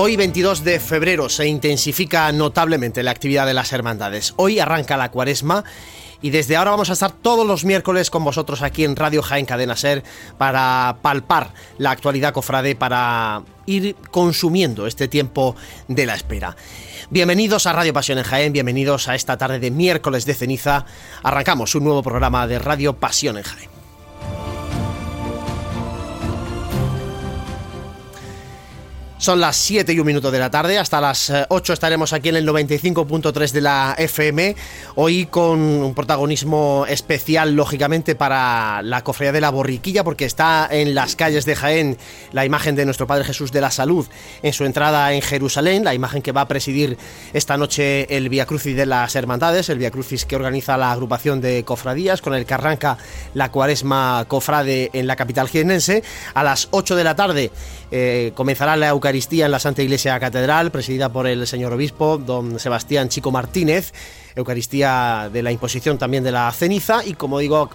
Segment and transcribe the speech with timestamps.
[0.00, 4.32] Hoy 22 de febrero se intensifica notablemente la actividad de las hermandades.
[4.36, 5.64] Hoy arranca la cuaresma
[6.22, 9.44] y desde ahora vamos a estar todos los miércoles con vosotros aquí en Radio Jaén
[9.44, 10.04] Cadena Ser
[10.38, 15.56] para palpar la actualidad cofrade, para ir consumiendo este tiempo
[15.88, 16.54] de la espera.
[17.10, 20.86] Bienvenidos a Radio Pasión en Jaén, bienvenidos a esta tarde de miércoles de ceniza.
[21.24, 23.77] Arrancamos un nuevo programa de Radio Pasión en Jaén.
[29.18, 32.28] Son las 7 y un minuto de la tarde, hasta las 8 eh, estaremos aquí
[32.28, 34.54] en el 95.3 de la FM,
[34.94, 40.94] hoy con un protagonismo especial, lógicamente, para la cofradía de la borriquilla, porque está en
[40.94, 41.98] las calles de Jaén
[42.30, 44.06] la imagen de nuestro Padre Jesús de la Salud
[44.44, 46.96] en su entrada en Jerusalén, la imagen que va a presidir
[47.32, 51.40] esta noche el Via Crucis de las Hermandades, el Via Crucis que organiza la agrupación
[51.40, 52.98] de cofradías, con el que arranca
[53.34, 56.04] la cuaresma cofrade en la capital jienense.
[56.34, 57.50] A las 8 de la tarde
[57.90, 62.18] eh, comenzará la Eucaristía Eucaristía en la Santa Iglesia Catedral, presidida por el señor obispo,
[62.18, 63.94] don Sebastián Chico Martínez.
[64.36, 67.70] Eucaristía de la imposición también de la ceniza y como digo,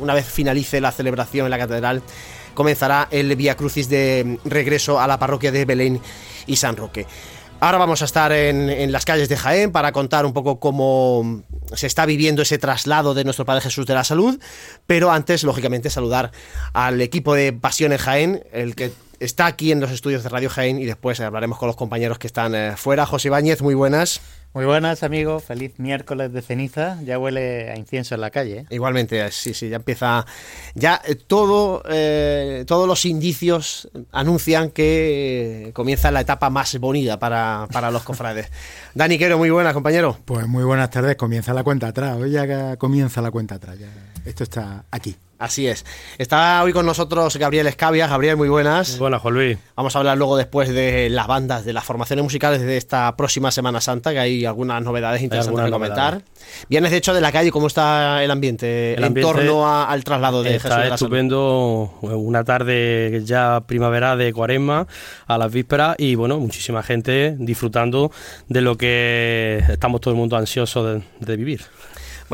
[0.00, 2.02] una vez finalice la celebración en la catedral,
[2.52, 6.02] comenzará el Vía Crucis de regreso a la parroquia de Belén
[6.46, 7.06] y San Roque.
[7.60, 11.44] Ahora vamos a estar en, en, las calles de Jaén para contar un poco cómo
[11.72, 14.38] se está viviendo ese traslado de nuestro Padre Jesús de la Salud,
[14.86, 16.30] pero antes, lógicamente, saludar
[16.74, 20.50] al equipo de Pasión en Jaén, el que está aquí en los estudios de Radio
[20.50, 23.06] Jaén y después hablaremos con los compañeros que están eh, fuera.
[23.06, 24.20] José Ibáñez, muy buenas.
[24.52, 28.58] Muy buenas amigos, feliz miércoles de ceniza, ya huele a incienso en la calle.
[28.58, 28.66] ¿eh?
[28.70, 30.26] Igualmente, sí, sí, ya empieza,
[30.74, 31.82] ya eh, todo,
[32.64, 38.48] todos los indicios anuncian que comienza la etapa más bonita para, para los cofrades.
[38.94, 40.16] Dani Quero, muy buenas compañero.
[40.24, 43.88] Pues muy buenas tardes, comienza la cuenta atrás, hoy ya comienza la cuenta atrás, ya.
[44.24, 45.16] esto está aquí.
[45.38, 45.84] Así es.
[46.18, 48.06] Está hoy con nosotros Gabriel Escavia.
[48.06, 48.90] Gabriel, muy buenas.
[48.90, 49.58] Muy buenas, Juan Luis.
[49.76, 53.50] Vamos a hablar luego después de las bandas, de las formaciones musicales de esta próxima
[53.50, 56.22] Semana Santa, que hay algunas novedades interesantes que comentar.
[56.68, 57.50] Vienes, de hecho, de la calle.
[57.50, 61.94] ¿Cómo está el ambiente, en torno al traslado de está Jesús estupendo.
[62.00, 64.86] Una tarde ya primavera de cuaresma
[65.26, 68.12] a las vísperas y, bueno, muchísima gente disfrutando
[68.48, 71.62] de lo que estamos todo el mundo ansioso de vivir.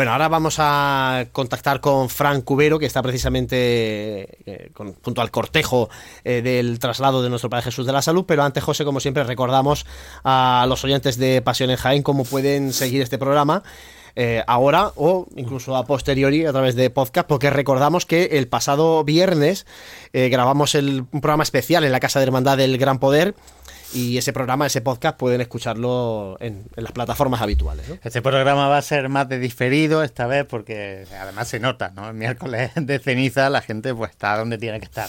[0.00, 5.90] Bueno, ahora vamos a contactar con Fran Cubero, que está precisamente eh, junto al cortejo
[6.24, 8.24] eh, del traslado de nuestro Padre Jesús de la Salud.
[8.26, 9.84] Pero antes, José, como siempre, recordamos
[10.24, 13.62] a los oyentes de Pasión en Jaén cómo pueden seguir este programa.
[14.16, 19.04] Eh, ahora o incluso a posteriori a través de podcast, porque recordamos que el pasado
[19.04, 19.66] viernes
[20.14, 23.34] grabamos el, un programa especial en la Casa de Hermandad del Gran Poder
[23.92, 27.86] y ese programa, ese podcast, pueden escucharlo en, las plataformas habituales.
[28.04, 32.08] Este programa va a ser más de diferido esta vez porque además se nota, ¿no?
[32.08, 35.08] El miércoles de ceniza la gente pues está donde tiene que estar.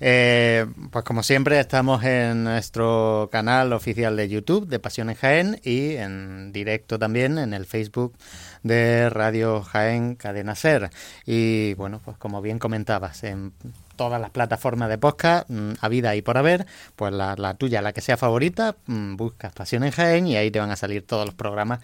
[0.00, 5.60] Eh, pues como siempre estamos en nuestro canal oficial de YouTube de Pasión en Jaén
[5.64, 8.16] y en directo también en el Facebook
[8.62, 10.90] de Radio Jaén Cadena Ser.
[11.24, 13.52] Y bueno, pues como bien comentabas, en
[13.96, 16.66] todas las plataformas de podcast, mm, a vida y por haber,
[16.96, 20.50] pues la, la tuya, la que sea favorita, mm, buscas Pasión en Jaén y ahí
[20.50, 21.80] te van a salir todos los programas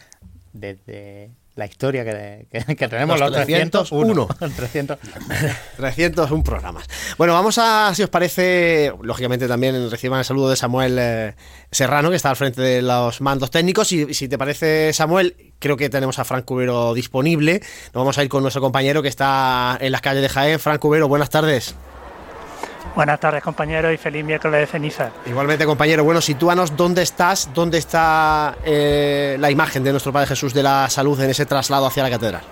[0.53, 2.47] desde la historia que,
[2.77, 4.29] que, tenemos los, 301.
[4.57, 4.99] 300.
[5.77, 6.87] 301 programas.
[7.19, 11.35] Bueno, vamos a, si os parece, lógicamente también reciban el saludo de Samuel eh,
[11.71, 13.93] Serrano, que está al frente de los mandos técnicos.
[13.93, 17.61] Y si te parece, Samuel, creo que tenemos a Frank Cubero disponible.
[17.87, 20.59] Nos vamos a ir con nuestro compañero que está en las calles de Jaén.
[20.59, 21.75] Frank Cubero, buenas tardes.
[22.95, 25.11] Buenas tardes, compañeros, y feliz miércoles de ceniza.
[25.25, 26.05] Igualmente, compañero.
[26.05, 30.91] Bueno, sitúanos dónde estás, dónde está eh, la imagen de nuestro Padre Jesús de la
[30.91, 32.43] Salud en ese traslado hacia la catedral.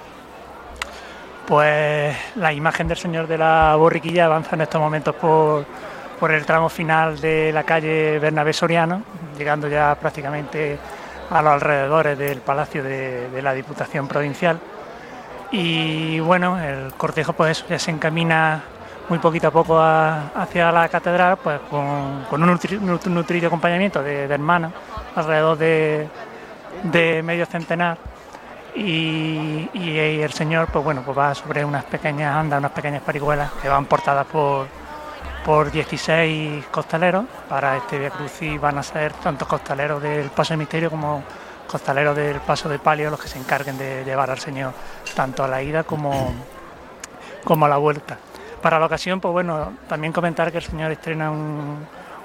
[1.47, 5.67] Pues la imagen del Señor de la Borriquilla avanza en estos momentos por,
[6.19, 9.03] por el tramo final de la calle Bernabé Soriano,
[9.37, 10.79] llegando ya prácticamente
[11.29, 14.59] a los alrededores del Palacio de, de la Diputación Provincial.
[15.53, 18.63] Y bueno, el cortejo pues ya se encamina
[19.11, 22.61] muy poquito a poco hacia la catedral, pues con, un,
[23.07, 24.73] nutrido acompañamiento de, hermanos,
[25.17, 27.99] alrededor de, medio centenar.
[28.77, 33.69] Y, el Señor, pues bueno, pues va sobre unas pequeñas andas, unas pequeñas parihuelas que
[33.69, 34.69] van portadas por,
[35.45, 37.25] por 16 costaleros.
[37.49, 41.25] Para este Via Crucis van a ser tantos costaleros del Paso del Misterio como
[41.67, 44.73] costaleros del Paso de Palio los que se encarguen de llevar al Señor
[45.17, 46.33] tanto a la ida como,
[47.43, 48.17] como a la vuelta.
[48.63, 51.33] Para la ocasión, pues bueno, también comentar que el señor estrena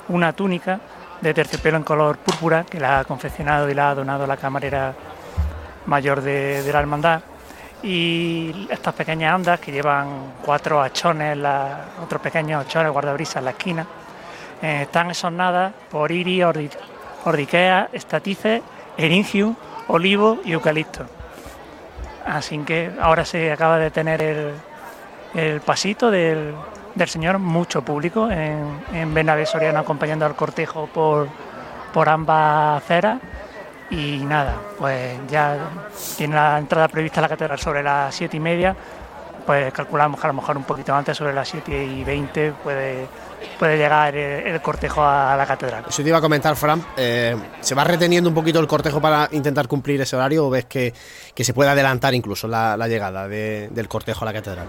[0.09, 0.79] una túnica
[1.21, 4.93] de terciopelo en color púrpura que la ha confeccionado y la ha donado la camarera
[5.85, 7.21] mayor de, la hermandad.
[7.83, 11.37] Y estas pequeñas andas que llevan cuatro achones,
[12.03, 13.85] otros pequeños achones guardabrisas en la esquina,
[14.61, 16.43] eh, están esornadas por iris
[17.23, 18.61] ordiquea, estatice,
[18.97, 19.55] eringium,
[19.87, 21.05] olivo y eucalipto.
[22.25, 24.53] Así que ahora se acaba de tener el,
[25.35, 26.53] el pasito del,
[26.95, 31.27] del Señor, mucho público en, en Soriano acompañando al cortejo por,
[31.93, 33.19] por ambas aceras.
[33.91, 35.57] Y nada, pues ya
[36.17, 38.75] tiene la entrada prevista a la catedral sobre las siete y media,
[39.45, 43.05] pues calculamos que a lo mejor un poquito antes, sobre las 7 y 20, puede,
[43.59, 45.85] puede llegar el, cortejo a la catedral.
[45.87, 46.83] Eso te iba a comentar, Fran.
[46.97, 50.65] eh, ¿Se va reteniendo un poquito el cortejo para intentar cumplir ese horario o ves
[50.65, 50.91] que,
[51.35, 54.67] que se puede adelantar incluso la, llegada de- del cortejo a la catedral?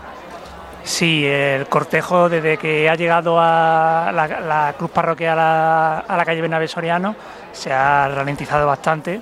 [0.87, 6.69] Sí, el cortejo desde que ha llegado a la, cruz parroquial a, la calle Bernabé
[6.69, 7.17] Soriano
[7.50, 9.21] se ha ralentizado bastante.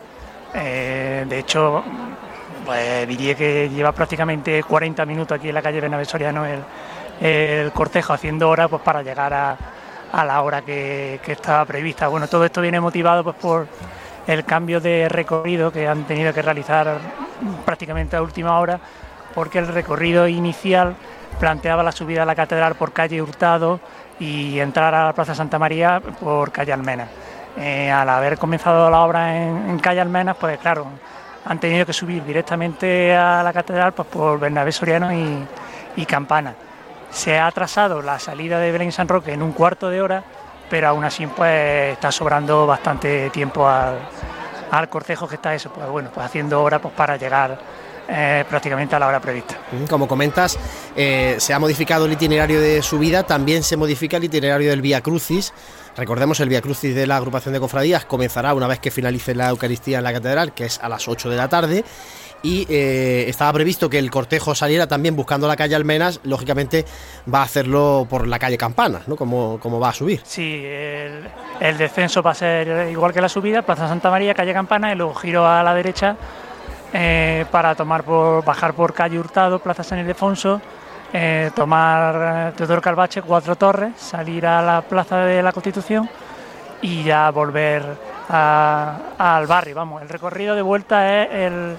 [0.52, 1.82] Eh, de hecho,
[2.66, 8.12] pues diría que lleva prácticamente 40 minutos aquí en la calle Bernabé Soriano el, cortejo
[8.12, 9.56] haciendo hora pues para llegar a,
[10.12, 12.08] a la hora que, que estaba prevista.
[12.08, 13.68] Bueno, todo esto viene motivado pues por
[14.26, 16.98] el cambio de recorrido que han tenido que realizar
[17.64, 18.78] prácticamente a última hora,
[19.34, 20.94] porque el recorrido inicial
[21.38, 23.80] planteaba la subida a la catedral por calle Hurtado
[24.18, 27.08] y entrar a la Plaza Santa María por calle Almena.
[27.56, 30.86] Eh, al haber comenzado la obra en, calle Almenas, pues claro,
[31.44, 35.44] han tenido que subir directamente a la catedral pues, por Bernabé Soriano y,
[35.96, 36.54] y Campana.
[37.10, 40.24] Se ha atrasado la salida de Belén San Roque en un cuarto de hora,
[40.68, 43.98] pero aún así pues está sobrando bastante tiempo al,
[44.70, 47.56] al cortejo que está eso, pues bueno, pues haciendo hora pues para llegar
[48.08, 49.58] eh, prácticamente a la hora prevista.
[49.88, 50.58] Como comentas,
[50.96, 55.00] eh, se ha modificado el itinerario de subida, también se modifica el itinerario del Vía
[55.00, 55.52] Crucis.
[55.96, 59.48] Recordemos, el Vía Crucis de la agrupación de cofradías comenzará una vez que finalice la
[59.48, 61.84] Eucaristía en la catedral, que es a las 8 de la tarde.
[62.42, 66.84] Y eh, estaba previsto que el cortejo saliera también buscando la calle Almenas, lógicamente
[67.32, 69.16] va a hacerlo por la calle Campana, ¿no?
[69.16, 70.20] Como, como va a subir.
[70.24, 71.26] Sí, el,
[71.58, 74.94] el descenso va a ser igual que la subida, Plaza Santa María, calle Campana y
[74.94, 76.18] luego giro a la derecha
[76.94, 80.60] eh, para tomar por bajar por calle Hurtado, Plaza San Ildefonso,
[81.12, 86.08] eh, tomar eh, Teodoro Calvache, Cuatro Torres, salir a la Plaza de la Constitución
[86.80, 87.82] y ya volver
[88.30, 89.74] a- al barrio.
[89.74, 91.76] Vamos, el recorrido de vuelta es el,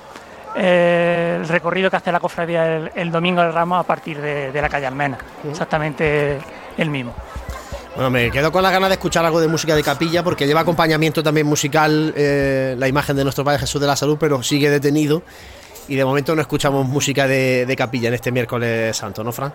[0.56, 4.62] el recorrido que hace la cofradía el, el domingo del Ramos a partir de, de
[4.62, 5.18] la calle Almena,
[5.50, 6.40] exactamente
[6.78, 7.14] el mismo.
[7.96, 10.60] Bueno, me quedo con las ganas de escuchar algo de música de capilla porque lleva
[10.60, 14.70] acompañamiento también musical eh, la imagen de nuestro Padre Jesús de la Salud, pero sigue
[14.70, 15.24] detenido
[15.88, 19.54] y de momento no escuchamos música de, capilla en este miércoles santo, ¿no, Fran?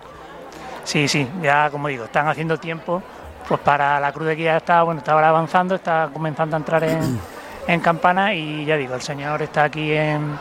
[0.84, 3.02] Sí, sí, ya como digo, están haciendo tiempo,
[3.46, 6.82] pues para la cruz de guía está, bueno, está ahora avanzando, está comenzando a entrar
[6.82, 7.20] en,
[7.68, 10.38] en campana y ya digo, el señor está aquí en,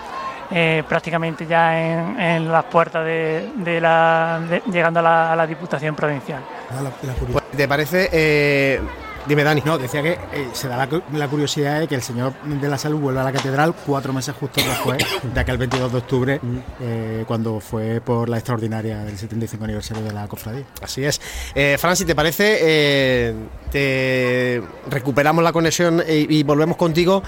[0.51, 5.35] eh, prácticamente ya en, en las puertas de, de la, de- llegando a la, a
[5.35, 6.41] la Diputación Provincial.
[6.69, 7.31] Ah, la- la curiosidad.
[7.31, 8.09] Pues, ¿Te parece?
[8.11, 8.79] eh,
[9.27, 9.61] dime, Dani.
[9.65, 12.67] No, decía que eh, se da la, cu- la curiosidad de que el Señor de
[12.69, 14.97] la Salud vuelva a la catedral cuatro meses justo después
[15.33, 16.39] de aquel 22 de octubre,
[16.79, 20.63] eh, cuando fue por la extraordinaria del 75 aniversario de la cofradía.
[20.81, 21.19] Así es.
[21.53, 23.35] Eh, Fran, si te parece, eh,
[23.71, 27.21] te recuperamos la conexión y, y volvemos contigo.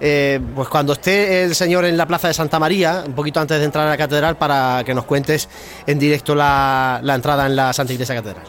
[0.00, 3.58] Eh, pues cuando esté el señor en la plaza de Santa María, un poquito antes
[3.58, 5.48] de entrar a la catedral, para que nos cuentes
[5.86, 8.44] en directo la, la entrada en la Santa Iglesia Catedral.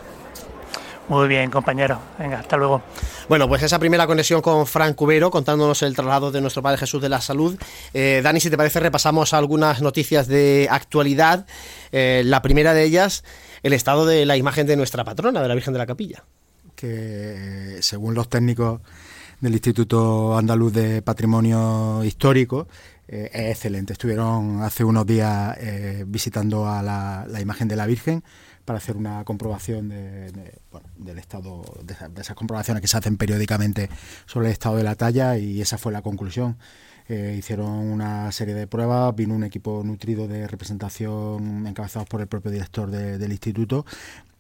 [1.08, 2.00] Muy bien, compañero.
[2.20, 2.84] Venga, hasta luego.
[3.28, 7.02] Bueno, pues esa primera conexión con Fran Cubero, contándonos el traslado de nuestro Padre Jesús
[7.02, 7.58] de la Salud.
[7.96, 11.48] Eh, Dani, si te parece, repasamos algunas noticias de actualidad.
[11.92, 13.24] Eh, la primera de ellas,
[13.64, 16.24] el estado de la imagen de nuestra patrona, de la Virgen de la Capilla.
[16.76, 18.80] que según los técnicos
[19.42, 22.68] del Instituto Andaluz de Patrimonio Histórico
[23.08, 23.94] eh, es excelente.
[23.94, 28.24] Estuvieron hace unos días eh, visitando a la, imagen de la Virgen
[28.66, 32.98] para hacer una comprobación de- bueno, del estado, de, esa- de esas comprobaciones que se
[32.98, 33.90] hacen periódicamente
[34.26, 36.58] sobre el estado de la talla y esa fue la conclusión.
[37.08, 42.28] Eh, hicieron una serie de pruebas, vino un equipo nutrido de representación encabezados por el
[42.28, 43.84] propio director de- del instituto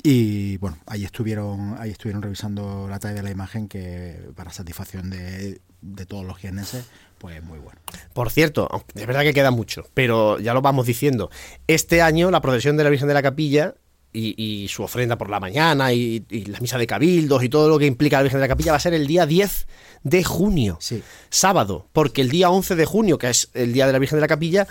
[0.03, 5.09] y bueno, ahí estuvieron, ahí estuvieron revisando la talla de la imagen que para satisfacción
[5.09, 6.85] de, de todos los jienenses,
[7.17, 7.79] pues muy bueno.
[8.13, 11.29] Por cierto, es verdad que queda mucho, pero ya lo vamos diciendo.
[11.67, 13.75] Este año la procesión de la Virgen de la Capilla
[14.13, 17.67] y, y su ofrenda por la mañana y, y la misa de cabildos y todo
[17.69, 19.67] lo que implica la Virgen de la Capilla va a ser el día 10
[20.03, 21.03] de junio, Sí.
[21.29, 24.21] sábado, porque el día 11 de junio, que es el día de la Virgen de
[24.21, 24.65] la Capilla,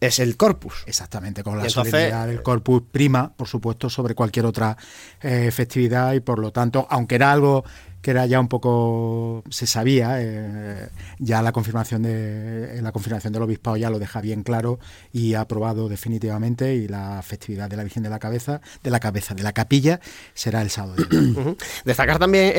[0.00, 0.82] es el Corpus.
[0.86, 4.76] Exactamente, con la entonces- solemnidad del Corpus prima, por supuesto, sobre cualquier otra
[5.20, 7.64] eh, festividad y por lo tanto, aunque era algo
[8.02, 10.88] que era ya un poco, se sabía, eh,
[11.18, 14.78] ya la confirmación de la confirmación del obispado ya lo deja bien claro
[15.12, 19.00] y ha aprobado definitivamente y la festividad de la Virgen de la Cabeza, de la
[19.00, 20.00] cabeza, de la capilla,
[20.34, 20.96] será el sábado.
[21.84, 22.52] Destacar también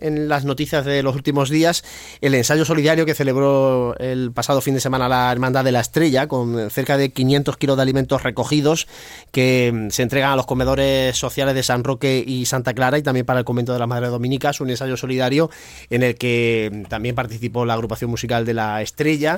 [0.00, 1.84] en, las noticias de los últimos días
[2.20, 6.26] el ensayo solidario que celebró el pasado fin de semana la Hermandad de la Estrella,
[6.26, 8.86] con cerca de 500 kilos de alimentos recogidos
[9.30, 13.26] que se entregan a los comedores sociales de San Roque y Santa Clara y también
[13.26, 15.50] para el convento de las Madres Dominicas, ensayo solidario
[15.90, 19.36] en el que también participó la agrupación musical de la Estrella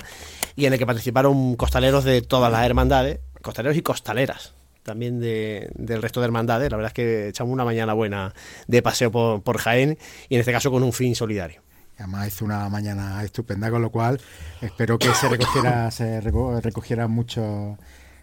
[0.57, 5.71] y en el que participaron costaleros de todas las hermandades, costaleros y costaleras también de,
[5.75, 6.71] del resto de hermandades.
[6.71, 8.35] La verdad es que echamos una mañana buena
[8.67, 9.99] de paseo por, por Jaén
[10.29, 11.63] y en este caso con un fin solidario.
[11.99, 14.21] Además hizo una mañana estupenda, con lo cual
[14.61, 17.79] espero que se recogiera, se recogiera mucho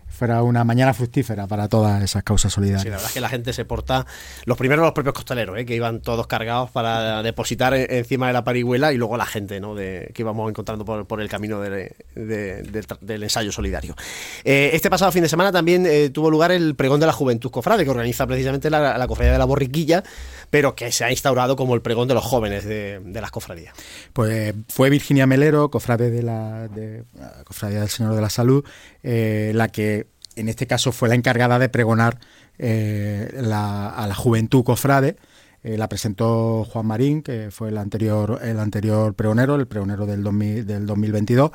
[0.10, 2.84] fuera una mañana fructífera para todas esas causas solidarias.
[2.84, 4.06] Sí, la verdad es que la gente se porta,
[4.46, 5.66] los primeros los propios costaleros, ¿eh?
[5.66, 9.75] que iban todos cargados para depositar encima de la parihuela y luego la gente ¿no?
[9.75, 13.96] de, que íbamos encontrando por, el camino del ensayo solidario.
[14.44, 17.51] Eh, este pasado fin de semana también eh, tuvo lugar el pregón de la Juventud
[17.51, 20.04] Cofrade, que organiza precisamente la, la cofradía de la Borriquilla,
[20.50, 23.74] pero que se ha instaurado como el pregón de los jóvenes de, las cofradías.
[24.13, 28.66] Pues fue Virginia Melero, cofrade de la, de, la Cofradía del Señor de la Salud,
[29.03, 30.08] la que
[30.39, 32.20] en este caso fue la encargada de pregonar
[32.58, 35.18] eh, a la juventud cofrade.
[35.62, 40.24] Eh, la presentó Juan Marín, que fue el anterior, el anterior pregonero, el pregonero del,
[40.65, 41.51] del 2022.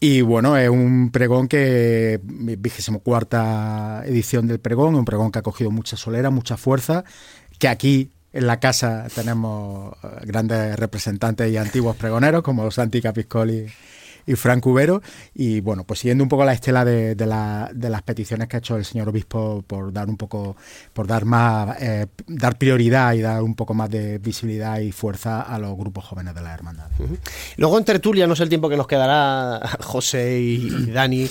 [0.00, 5.42] Y bueno, es un pregón que, vigésimo cuarta edición del pregón, un pregón que ha
[5.42, 7.04] cogido mucha solera, mucha fuerza,
[7.58, 13.66] que aquí en la casa tenemos eh, grandes representantes y antiguos pregoneros como Santi Capiscoli
[14.28, 15.02] y Frank Cubero.
[15.34, 18.84] Y bueno, pues siguiendo un poco la estela de, las peticiones que ha hecho el
[18.84, 20.56] señor obispo por dar un poco,
[20.92, 25.40] por dar más, eh, dar prioridad y dar un poco más de visibilidad y fuerza
[25.42, 26.90] a los grupos jóvenes de la hermandad.
[27.56, 31.28] Luego en tertulia, no sé el tiempo que nos quedará José y Dani,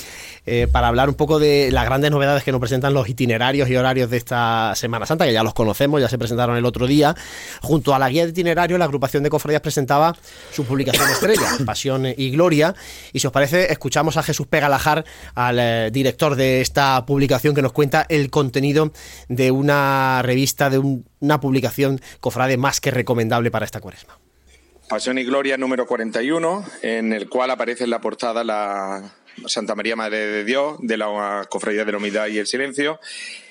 [0.50, 3.76] eh, para hablar un poco de las grandes novedades que nos presentan los itinerarios y
[3.76, 7.16] horarios de esta Semana Santa, que ya los conocemos, ya se presentaron el otro día.
[7.62, 10.16] Junto a la guía de itinerarios, la agrupación de cofradías presentaba
[10.52, 12.74] su publicación estrella, Pasión y Gloria.
[13.14, 17.62] Y si os parece, escuchamos a Jesús Pegalajar, al eh, director de esta publicación, que
[17.62, 18.92] nos cuenta el contenido
[19.30, 24.18] de una revista, de una publicación cofrade más que recomendable para esta cuaresma.
[24.90, 29.12] Pasión y Gloria número 41, en el cual aparece en la portada la,
[29.46, 33.00] Santa María Madre de Dios, de la Cofradía de la Humildad y el Silencio.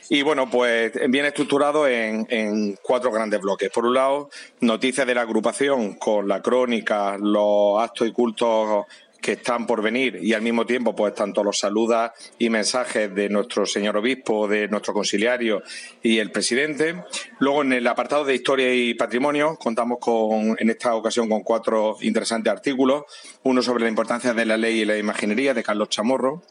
[0.09, 3.71] Y bueno, pues viene estructurado en, en, cuatro grandes bloques.
[3.71, 8.87] Por un lado, noticias de la agrupación con la crónica, los actos y cultos
[9.26, 13.28] que están por venir y al mismo tiempo pues tanto los saludas y mensajes de
[13.28, 15.64] nuestro señor obispo, de nuestro conciliario
[16.00, 16.95] y el presidente.
[17.40, 21.97] Luego en el apartado de historia y patrimonio contamos con en esta ocasión con cuatro
[22.02, 23.02] interesantes artículos,
[23.42, 26.45] uno sobre la importancia de la ley y la imaginería de Carlos Chamorro,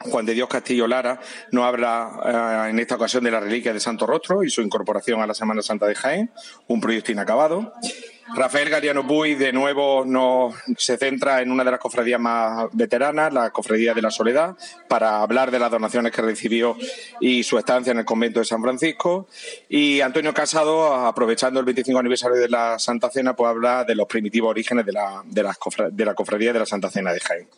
[0.00, 1.20] Juan de Dios Castillo Lara
[1.52, 5.22] nos habla eh, en esta ocasión de la reliquia de Santo Rostro y su incorporación
[5.22, 6.32] a la Semana Santa de Jaén,
[6.66, 7.72] un proyecto inacabado.
[8.34, 13.32] Rafael Gariano Puy de nuevo nos, se centra en una de las cofradías más veteranas,
[13.32, 14.56] la Cofradía de la Soledad,
[14.88, 16.76] para hablar de las donaciones que recibió
[17.20, 19.28] y su estancia en el convento de San Francisco.
[19.68, 24.06] Y Antonio Casado, aprovechando el 25 aniversario de la Santa Cena, pues habla de los
[24.06, 27.48] primitivos orígenes de la, de la Cofradía de la Santa Cena de Jaén.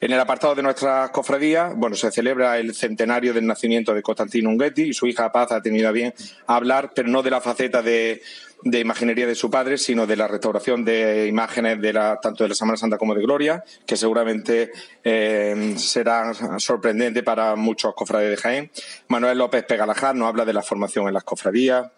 [0.00, 4.50] En el apartado de nuestras cofradías, bueno, se celebra el centenario del nacimiento de Constantino
[4.50, 6.12] Unguetti y su hija Paz ha tenido a bien
[6.48, 8.20] hablar, pero no de la faceta de
[8.64, 12.48] de imaginería de su padre, sino de la restauración de imágenes de la, tanto de
[12.48, 14.70] la Semana Santa como de Gloria, que seguramente
[15.02, 18.70] eh, será sorprendente para muchos cofrades de Jaén.
[19.08, 21.90] Manuel López Pegalajar nos habla de la formación en las cofradías.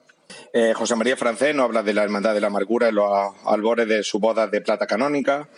[0.55, 3.87] Eh, José María Francés nos habla de la Hermandad de la Amargura en los albores
[3.87, 5.49] de su boda de plata canónica.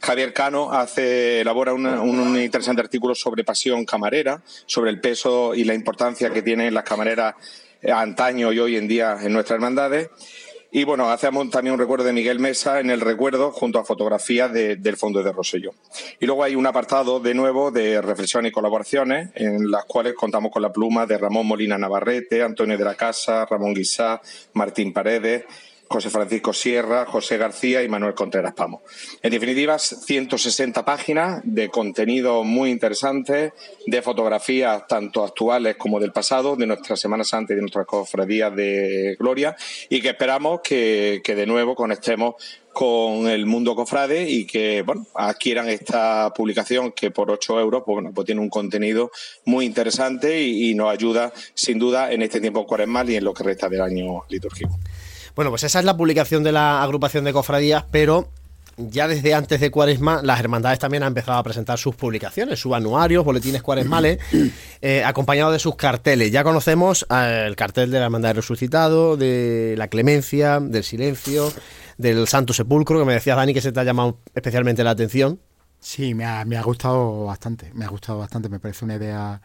[0.00, 5.74] Javier Cano hace, elabora un interesante artículo sobre pasión camarera, sobre el peso y la
[5.74, 7.34] importancia que tienen las camareras
[7.92, 10.10] antaño y hoy en día en nuestras hermandades.
[10.70, 14.52] Y bueno, hacemos también un recuerdo de Miguel Mesa en el recuerdo junto a fotografías
[14.52, 15.72] del Fondo de Rosselló.
[16.20, 20.50] Y luego hay un apartado de nuevo de reflexiones y colaboraciones en las cuales contamos
[20.50, 24.20] con la pluma de Ramón Molina Navarrete, Antonio de la Casa, Ramón Guisá,
[24.54, 25.44] Martín Paredes,
[25.88, 28.82] José Francisco Sierra, José García y Manuel Contreras Pamo.
[29.22, 33.52] En definitiva, 160 páginas de contenido muy interesante,
[33.86, 38.54] de fotografías tanto actuales como del pasado, de nuestra Semana Santa y de nuestras cofradías
[38.56, 39.56] de Gloria,
[39.88, 42.34] y que esperamos que, de nuevo conectemos
[42.72, 47.94] con el mundo cofrade y que bueno adquieran esta publicación que por 8 euros pues,
[47.94, 49.10] bueno, pues tiene un contenido
[49.46, 53.44] muy interesante y, nos ayuda sin duda en este tiempo cuaresmal y en lo que
[53.44, 54.78] resta del año litúrgico.
[55.36, 58.30] Bueno, pues esa es la publicación de la agrupación de cofradías, pero
[58.78, 62.72] ya desde antes de Cuaresma, las hermandades también han empezado a presentar sus publicaciones, sus
[62.72, 64.18] anuarios, boletines cuaresmales,
[64.80, 66.32] eh, acompañados de sus carteles.
[66.32, 71.52] Ya conocemos el cartel de la Hermandad del Resucitado, de la Clemencia, del Silencio,
[71.98, 75.38] del Santo Sepulcro, que me decías, Dani, que se te ha llamado especialmente la atención.
[75.80, 79.42] Sí, me ha, me ha gustado bastante, me ha gustado bastante, me parece una idea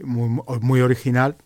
[0.00, 1.36] muy, muy original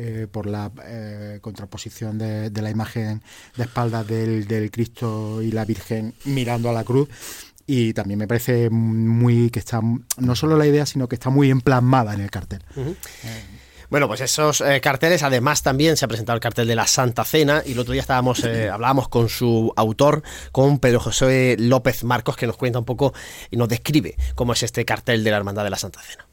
[0.00, 3.20] eh, por la eh, contraposición de, la imagen
[3.56, 7.08] de espaldas del, Cristo y la Virgen mirando a la cruz.
[7.66, 11.50] Y también me parece muy que está, no solo la idea, sino que está muy
[11.50, 12.62] emplasmada en el cartel.
[13.90, 17.24] Bueno, pues esos eh, carteles, además también se ha presentado el cartel de la Santa
[17.24, 22.36] Cena y el otro día estábamos, hablábamos con su autor, con Pedro José López Marcos,
[22.36, 23.14] que nos cuenta un poco
[23.50, 26.28] y nos describe cómo es este cartel de la Hermandad de la Santa Cena.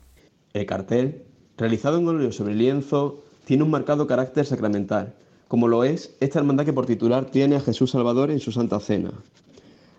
[0.54, 1.24] El cartel,
[1.58, 5.14] realizado en óleo sobre lienzo, tiene un marcado carácter sacramental,
[5.48, 8.80] como lo es esta hermandad que por titular tiene a Jesús Salvador en su Santa
[8.80, 9.12] Cena.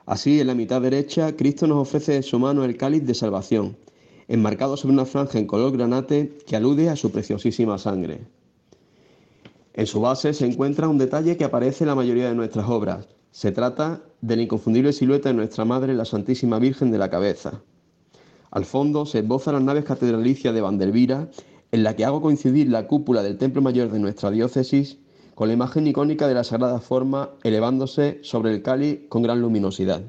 [0.05, 3.77] Así, en la mitad derecha, Cristo nos ofrece en su mano el cáliz de salvación,
[4.29, 8.21] enmarcado sobre una franja en color granate que alude a su preciosísima sangre.
[9.75, 13.09] En su base se encuentra un detalle que aparece en la mayoría de nuestras obras.
[13.31, 17.61] Se trata de la inconfundible silueta de nuestra Madre, la Santísima Virgen de la Cabeza.
[18.51, 21.29] Al fondo se esbozan las naves catedralicias de Vandelvira
[21.73, 24.99] en la que hago coincidir la cúpula del Templo Mayor de nuestra diócesis
[25.35, 30.03] con la imagen icónica de la Sagrada Forma elevándose sobre el cáliz con gran luminosidad.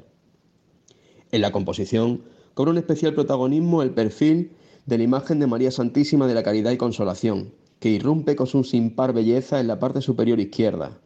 [1.30, 2.22] En la composición
[2.54, 4.52] cobra un especial protagonismo el perfil
[4.86, 8.64] de la imagen de María Santísima de la Caridad y Consolación, que irrumpe con su
[8.64, 10.98] sin par belleza en la parte superior izquierda.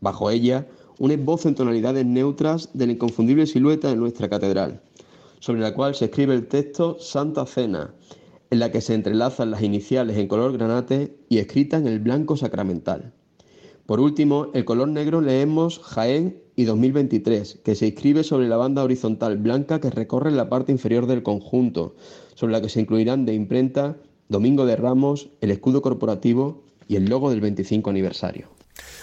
[0.00, 0.66] Bajo ella,
[0.98, 4.80] un esbozo en tonalidades neutras de la inconfundible silueta de nuestra catedral,
[5.40, 7.94] sobre la cual se escribe el texto Santa Cena,
[8.50, 12.36] en la que se entrelazan las iniciales en color granate y escrita en el blanco
[12.36, 13.12] sacramental.
[13.86, 18.84] Por último, el color negro leemos Jaén y 2023, que se inscribe sobre la banda
[18.84, 21.94] horizontal blanca que recorre la parte inferior del conjunto,
[22.34, 23.96] sobre la que se incluirán de imprenta
[24.28, 28.48] Domingo de Ramos, el escudo corporativo y el logo del 25 aniversario.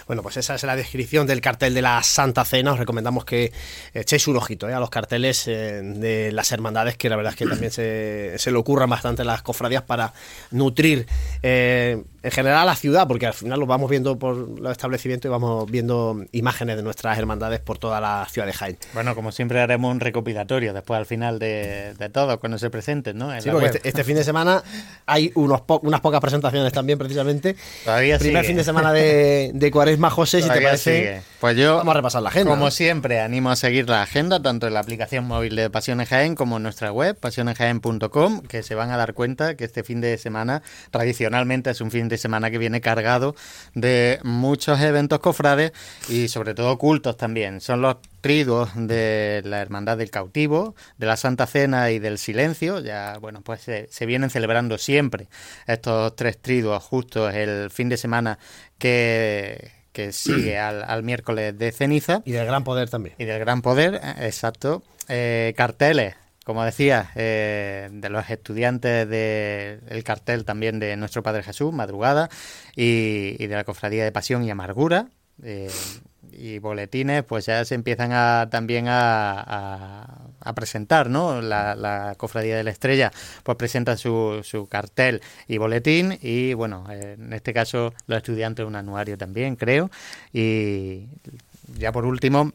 [0.06, 2.72] Bueno, pues esa es la descripción del cartel de la Santa Cena.
[2.72, 3.52] Os recomendamos que
[3.92, 7.38] echéis un ojito eh, a los carteles eh, de las hermandades, que la verdad es
[7.38, 10.12] que también se, se le ocurran bastante las cofradías para
[10.52, 11.06] nutrir
[11.42, 15.30] eh, en general la ciudad, porque al final lo vamos viendo por los establecimientos y
[15.30, 18.78] vamos viendo imágenes de nuestras hermandades por toda la ciudad de Jaén.
[18.94, 23.30] Bueno, como siempre haremos un recopilatorio después al final de, todo, cuando se presenten, ¿no?
[23.40, 24.62] sí, porque este, este, fin de semana
[25.06, 27.56] hay unos unas pocas presentaciones también, precisamente.
[27.84, 31.22] Todavía Primer fin de semana de, de Cuaresma, José, si te parece.
[31.40, 32.50] Pues yo, vamos a repasar la agenda.
[32.50, 36.34] Como siempre, animo a seguir la agenda, tanto en la aplicación móvil de Pasiones Jaén
[36.34, 40.18] como en nuestra web, pasionesjaén.com, que se van a dar cuenta que este fin de
[40.18, 43.34] semana, tradicionalmente, es un fin de semana que viene cargado
[43.74, 45.72] de muchos eventos cofrades
[46.08, 47.60] y sobre todo cultos también.
[47.60, 52.80] Son los triduos de la Hermandad del Cautivo, de la Santa Cena y del Silencio.
[52.80, 55.28] Ya, bueno, pues se, vienen celebrando siempre
[55.66, 58.38] estos tres triduos justo el fin de semana
[58.78, 62.22] que, que sigue al, miércoles de ceniza.
[62.24, 63.14] Y del gran poder también.
[63.18, 64.82] Y del gran poder, exacto.
[65.08, 71.72] Eh, carteles como decía, eh, de los estudiantes del cartel también de Nuestro Padre Jesús,
[71.72, 72.30] Madrugada,
[72.76, 75.08] y, de la Cofradía de Pasión y Amargura.
[75.42, 75.68] Eh,
[76.38, 80.22] y boletines, pues ya se empiezan a, también a,
[80.54, 81.40] presentar, ¿no?
[81.42, 87.32] La, Cofradía de la Estrella, pues presenta su, su cartel y boletín, y bueno, en
[87.32, 89.90] este caso los estudiantes un anuario también, creo.
[90.32, 91.06] Y
[91.78, 92.52] ya por último,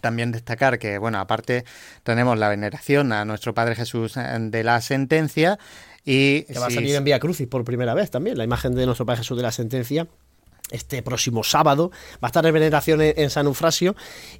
[0.00, 1.64] también destacar que, bueno, aparte
[2.04, 5.58] tenemos la veneración a nuestro Padre Jesús eh, de la sentencia
[6.04, 6.42] y...
[6.42, 9.04] Que va a salir en Vía Crucis por primera vez también, la imagen de nuestro
[9.04, 10.06] Padre Jesús de la sentencia
[10.70, 11.90] este próximo sábado.
[12.14, 13.94] Va a estar en veneración en, San Eufrasio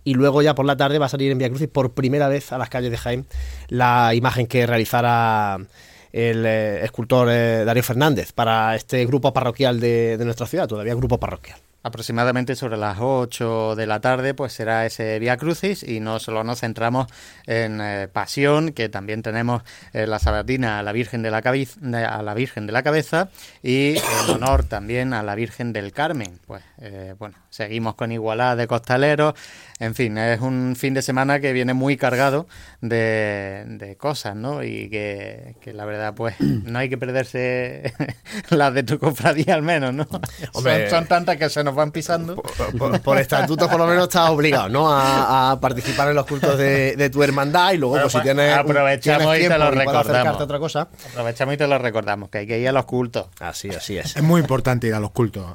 [0.05, 2.53] y luego ya por la tarde va a salir en Vía Crucis por primera vez
[2.53, 3.27] a las calles de Jaén
[3.69, 5.59] la imagen que realizara
[6.13, 11.21] el eh, escultor eh, Darío Fernández para este grupo parroquial de nuestra ciudad, todavía grupo
[11.21, 16.19] parroquial aproximadamente sobre las 8 de la tarde, pues será ese Vía Crucis y no
[16.19, 17.07] solo nos centramos
[17.47, 19.63] en eh, Pasión, que también tenemos
[19.93, 23.31] eh, la sabatina a la Virgen de la, a la Virgen de la Cabeza
[23.63, 26.39] y en honor también a la Virgen del Carmen.
[26.47, 29.35] Pues eh, bueno, seguimos con Igualada de Costaleros,
[29.81, 32.47] en fin, es un fin de semana que viene muy cargado
[32.83, 34.63] de, cosas, ¿no?
[34.63, 37.95] Y que, la verdad, pues no hay que perderse
[38.51, 40.07] las de tu cofradía al menos, ¿no?
[40.91, 42.37] son, tantas que se nos van pisando.
[43.03, 44.87] Por, estatuto, por lo menos, estás obligado, ¿no?
[44.91, 48.55] A, participar en los cultos de, tu hermandad y luego, pues, si tienes.
[48.55, 50.41] Aprovechamos y te lo recordamos.
[50.41, 50.89] Otra cosa.
[51.11, 53.29] Aprovechamos y te lo recordamos, que hay que ir a los cultos.
[53.41, 54.15] Así, así es.
[54.15, 55.47] Es muy importante ir a los cultos.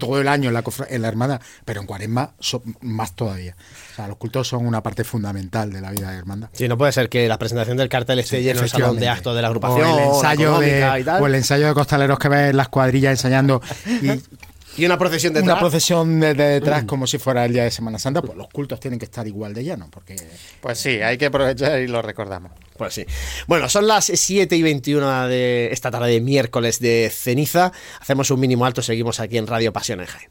[0.00, 2.32] Todo el año en la, en la hermandad, pero en Cuaresma
[2.80, 3.56] más todavía.
[3.92, 6.48] O sea, los cultos son una parte fundamental de la vida de hermandad.
[6.52, 9.34] Sí, no puede ser que la presentación del cartel esté lleno el salón de actos
[9.34, 9.86] de la agrupación.
[9.86, 13.60] O el ensayo, de, o el ensayo de costaleros que ves las cuadrillas ensayando
[14.02, 14.10] y
[14.76, 15.52] y una procesión detrás.
[15.52, 18.80] Una procesión de, detrás como si fuera el día de Semana Santa, pues los cultos
[18.80, 20.16] tienen que estar igual de llano, porque...
[20.60, 22.52] Pues sí, hay que aprovechar y lo recordamos.
[22.76, 23.06] Pues sí.
[23.46, 27.72] Bueno, son las 7 y 21 de esta tarde de miércoles de ceniza.
[28.00, 30.30] Hacemos un mínimo alto, seguimos aquí en Radio Pasión en Jaén.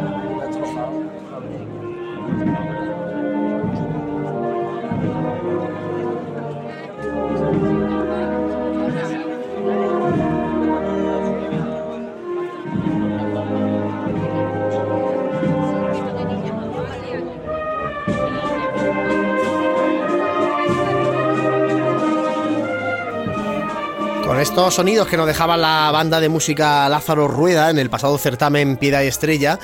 [24.41, 28.75] Estos sonidos que nos dejaba la banda de música Lázaro Rueda en el pasado certamen
[28.75, 29.59] Piedad y Estrella,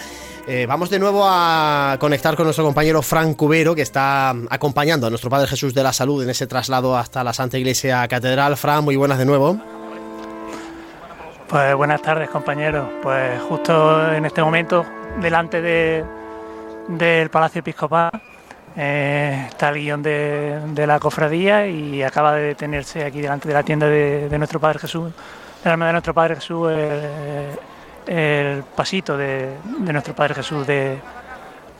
[0.45, 5.09] eh, vamos de nuevo a conectar con nuestro compañero Fran Cubero, que está acompañando a
[5.09, 8.55] nuestro Padre Jesús de la Salud en ese traslado hasta la Santa Iglesia Catedral.
[8.55, 9.59] Fran, muy buenas de nuevo.
[11.49, 12.87] Pues buenas tardes, compañeros.
[13.01, 14.85] Pues justo en este momento,
[15.19, 16.05] delante de,
[16.87, 18.11] del Palacio Episcopal,
[18.79, 23.63] eh, está el guion de, la cofradía y acaba de detenerse aquí delante de la
[23.63, 25.11] tienda de, nuestro Padre Jesús,
[25.63, 26.71] el alma de nuestro Padre Jesús,
[28.05, 30.99] el, pasito de, nuestro Padre Jesús de,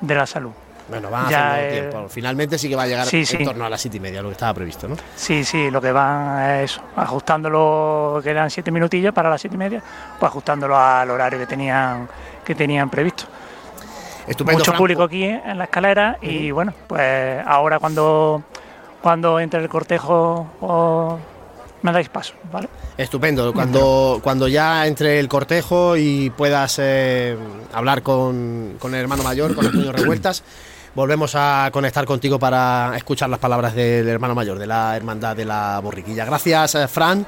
[0.08, 0.52] la salud.
[0.90, 2.10] Bueno, van a el tiempo.
[2.10, 4.34] Finalmente sí que va a llegar en torno a las siete y media, lo que
[4.34, 4.96] estaba previsto, ¿no?
[5.16, 9.60] Sí, sí, lo que van es eso, ajustándolo, quedan siete minutillos para las siete y
[9.60, 9.84] media,
[10.20, 12.08] pues ajustándolo al horario que tenían,
[12.44, 13.26] que tenían previsto.
[14.28, 18.44] Mucho público aquí en la escalera y bueno, pues ahora cuando,
[19.02, 21.20] cuando entre el cortejo
[21.82, 22.68] me dais paso, ¿vale?
[22.98, 27.38] Estupendo, cuando, cuando ya entre el cortejo y puedas eh,
[27.74, 30.44] hablar con, con, el hermano mayor, con Antonio Revueltas,
[30.98, 35.46] volvemos a conectar contigo para escuchar las palabras del hermano mayor de la Hermandad de
[35.46, 36.26] la Borriquilla.
[36.26, 37.24] Gracias, eh, Fran.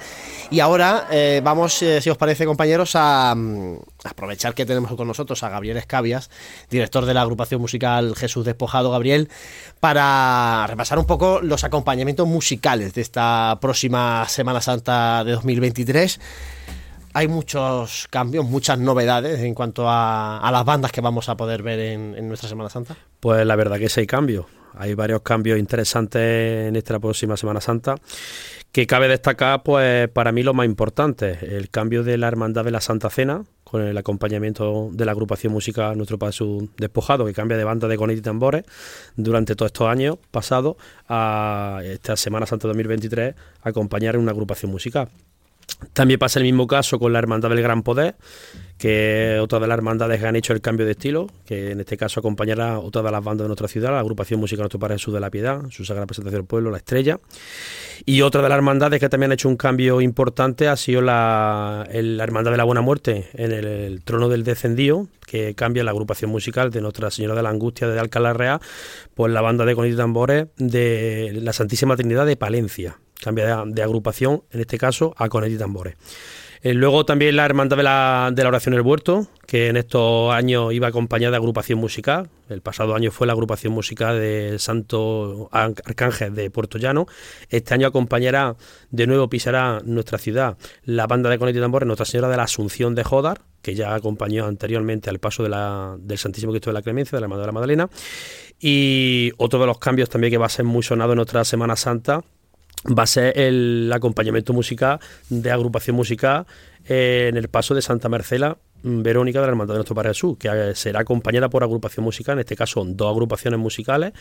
[0.49, 5.07] Y ahora eh, vamos, eh, si os parece, compañeros, a, mm, aprovechar que tenemos con
[5.07, 6.31] nosotros a Gabriel Escabias,
[6.71, 9.29] director de la agrupación musical Jesús Despojado, Gabriel,
[9.79, 16.19] para repasar un poco los acompañamientos musicales de esta próxima Semana Santa de 2023
[17.13, 21.79] hay muchos cambios, muchas novedades en cuanto a, las bandas que vamos a poder ver
[21.79, 22.95] en, nuestra Semana Santa.
[23.19, 24.45] Pues la verdad que sí hay cambios.
[24.75, 27.95] Hay varios cambios interesantes en esta próxima Semana Santa
[28.71, 32.71] que cabe destacar, pues para mí lo más importante, el cambio de la Hermandad de
[32.71, 36.37] la Santa Cena, con el acompañamiento de la agrupación musical Nuestro Padre
[36.77, 38.63] Despojado, que cambia de banda de conet y tambores
[39.15, 45.09] durante todos estos años pasados a esta Semana Santa 2023 acompañar en una agrupación musical.
[45.93, 48.15] También pasa el mismo caso con la Hermandad del Gran Poder,
[48.77, 51.97] que otra de las hermandades que han hecho el cambio de estilo, que en este
[51.97, 55.13] caso acompañará otra de las bandas de nuestra ciudad, la agrupación musical Nuestro Padre Jesús
[55.13, 57.19] de la Piedad, su Sagrada Presentación del Pueblo, La Estrella.
[58.05, 61.87] Y otra de las hermandades que también ha hecho un cambio importante ha sido la,
[61.91, 66.71] Hermandad de la Buena Muerte en el, Trono del Descendido, que cambia la agrupación musical
[66.71, 68.59] de Nuestra Señora de la Angustia de Alcalá Real
[69.13, 74.43] por la banda de Conito Tambores de la Santísima Trinidad de Palencia cambia de, agrupación,
[74.51, 75.95] en este caso, a Conet Tambores.
[76.61, 80.33] Eh, luego también la Hermandad de la, de la Oración del Huerto, que en estos
[80.33, 82.29] años iba acompañada de agrupación musical.
[82.49, 87.07] El pasado año fue la agrupación musical de Santo Arcángel de Puerto Llano.
[87.49, 88.57] Este año acompañará,
[88.91, 92.43] de nuevo pisará nuestra ciudad la banda de Conet y Tambores, Nuestra Señora de la
[92.43, 96.73] Asunción de Jodar, que ya acompañó anteriormente al paso de la, del Santísimo Cristo de
[96.73, 97.89] la Clemencia, de la Hermandad de la Magdalena.
[98.59, 101.77] Y otro de los cambios también que va a ser muy sonado en nuestra Semana
[101.77, 102.21] Santa
[102.85, 106.45] va a ser el acompañamiento musical de agrupación musical
[106.85, 110.47] en el paso de Santa Marcela mm, Verónica de la Hermandad de Nuestro Padre que
[110.47, 114.13] eh, será acompañada por agrupación musical, en este caso dos agrupaciones musicales,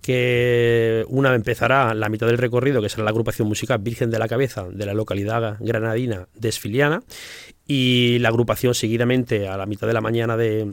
[0.00, 4.28] que una empezará la mitad del recorrido, que será la agrupación musical Virgen de la
[4.28, 7.02] Cabeza de la localidad granadina de Esfiliana,
[7.66, 10.72] y la agrupación seguidamente a la mitad de la mañana de,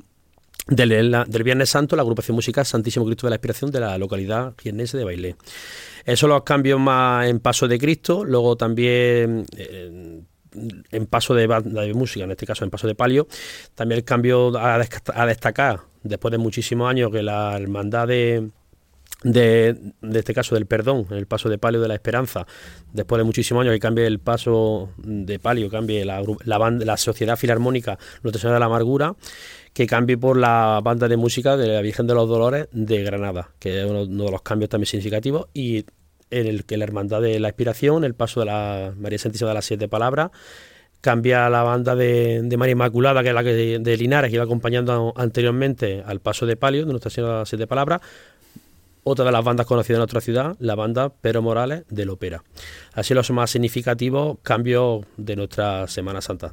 [0.70, 4.98] del, Viernes Santo, la agrupación musical Santísimo Cristo de la Inspiración de la localidad jiennense
[4.98, 5.36] de Bailé.
[6.06, 10.22] Esos son los cambios más en Paso de Cristo, luego también eh,
[10.92, 13.28] en Paso de, de, música, en este caso en Paso de Palio,
[13.76, 18.50] también el cambio a, a destacar, después de muchísimos años, que la hermandad de,
[19.24, 22.48] de, este caso del perdón, el paso de palio de la esperanza,
[22.94, 26.98] después de muchísimos años que cambie el paso de palio, cambie la, la, banda, la
[26.98, 29.16] sociedad filarmónica Nuestra Señora de la Amargura,
[29.80, 33.52] que cambie por la banda de música de la Virgen de los Dolores de Granada,
[33.60, 35.86] que es uno, de los cambios también significativos, y
[36.32, 39.54] en el que la Hermandad de la Inspiración, el paso de la María Santísima de
[39.54, 40.32] las Siete Palabras,
[41.00, 45.14] cambia la banda de, María Inmaculada, que es la que de, Linares, que iba acompañando
[45.16, 48.02] anteriormente al paso de palio de Nuestra Señora de las Siete Palabras,
[49.06, 52.44] otra de las bandas conocidas en otra ciudad, la banda Pero Morales del Ópera.
[52.92, 56.52] Así los más significativos cambios de nuestra Semana Santa.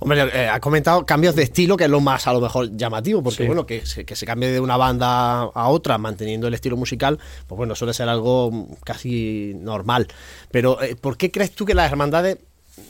[0.00, 3.22] Hombre, eh, ha comentado cambios de estilo, que es lo más a lo mejor llamativo,
[3.22, 6.76] porque bueno, que se, que se cambie de una banda a otra manteniendo el estilo
[6.76, 10.08] musical, pues bueno, suele ser algo casi normal.
[10.50, 12.38] Pero, eh, ¿por qué crees tú que las hermandades,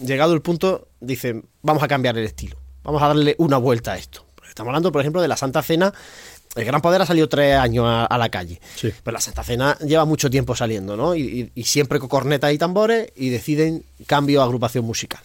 [0.03, 3.97] llegado el punto, dicen, vamos a cambiar el estilo, vamos a darle una vuelta a
[3.97, 4.25] esto?
[4.49, 5.93] Estamos hablando, por ejemplo, de la Santa Cena
[6.57, 8.61] el Gran Poder ha salido tres años a, la calle.
[8.81, 11.15] Pero la Santa Cena lleva mucho tiempo saliendo, ¿no?
[11.15, 15.21] Y, siempre con cornetas y tambores y deciden cambio a agrupación musical.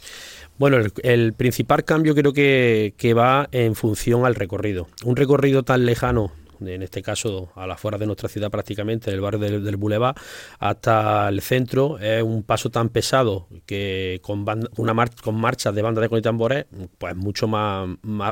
[0.58, 4.88] Bueno, el, principal cambio creo que, que, va en función al recorrido.
[5.04, 9.22] Un recorrido tan lejano en este caso a las afueras de nuestra ciudad prácticamente, del
[9.22, 10.16] barrio del, Boulevard,
[10.60, 11.98] hasta el centro.
[12.00, 14.46] Es un paso tan pesado que con,
[14.78, 16.66] una con marchas de banda de con tambores,
[16.98, 17.90] pues mucho más,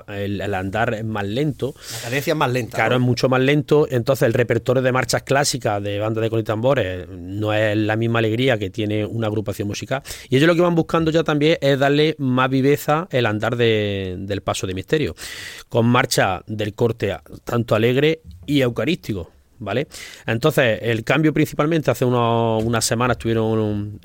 [0.07, 1.73] el, andar es más lento.
[1.93, 2.75] La cadencia es más lenta.
[2.75, 3.87] Claro, es mucho más lento.
[3.89, 8.19] Entonces el repertorio de marchas clásicas de banda de con tambores no es la misma
[8.19, 10.01] alegría que tiene una agrupación musical.
[10.29, 14.41] Y ellos lo que van buscando ya también es darle más viveza el andar del
[14.43, 15.15] paso de misterio.
[15.67, 19.31] Con marcha del corte tanto alegre y eucarístico.
[19.61, 19.89] ¿Vale?
[20.25, 23.99] Entonces, el cambio principalmente hace unas semanas estuvieron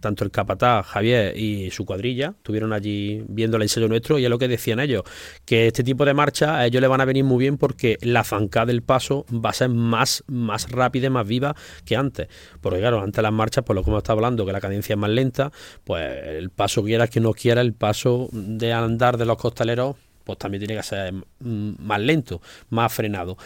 [0.00, 4.30] tanto el capataz Javier y su cuadrilla, estuvieron allí viendo el ensayo nuestro y es
[4.30, 5.02] lo que decían ellos,
[5.44, 8.24] que este tipo de marcha a ellos le van a venir muy bien porque la
[8.24, 12.28] zancada del paso va a ser más, más rápida y más viva que antes.
[12.62, 14.98] Porque claro, antes las marchas, por lo que hemos estado hablando, que la cadencia es
[14.98, 15.52] más lenta,
[15.84, 20.38] pues el paso quiera que no quiera, el paso de andar de los costaleros pues
[20.38, 23.36] también tiene que ser mm, más lento, más frenado.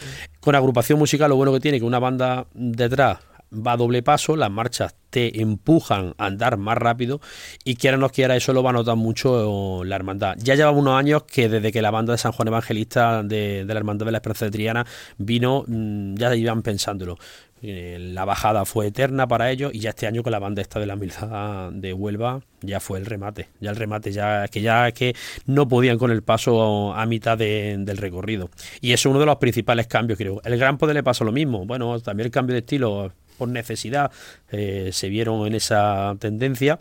[0.41, 3.19] Con agrupación musical lo bueno que tiene que una banda detrás
[3.53, 7.21] va a doble paso, las marchas te empujan a andar más rápido
[7.65, 10.37] y quiera o no quiera eso lo va a notar mucho la hermandad.
[10.39, 13.75] Ya lleva unos años que desde que la banda de San Juan Evangelista de, la
[13.75, 17.19] Hermandad de la Esperanza de Triana vino, mm, ya iban pensándolo.
[17.61, 20.79] Eh, la bajada fue eterna para ellos y ya este año con la banda esta
[20.79, 24.93] de la humildad de Huelva ya fue el remate, ya el remate, ya que ya
[24.93, 28.49] que no podían con el paso a mitad del recorrido.
[28.81, 30.41] Y es uno de los principales cambios, creo.
[30.45, 34.11] El Gran Poder le pasó lo mismo, bueno, también el cambio de estilo por necesidad
[34.51, 36.79] eh, se vieron en esa tendencia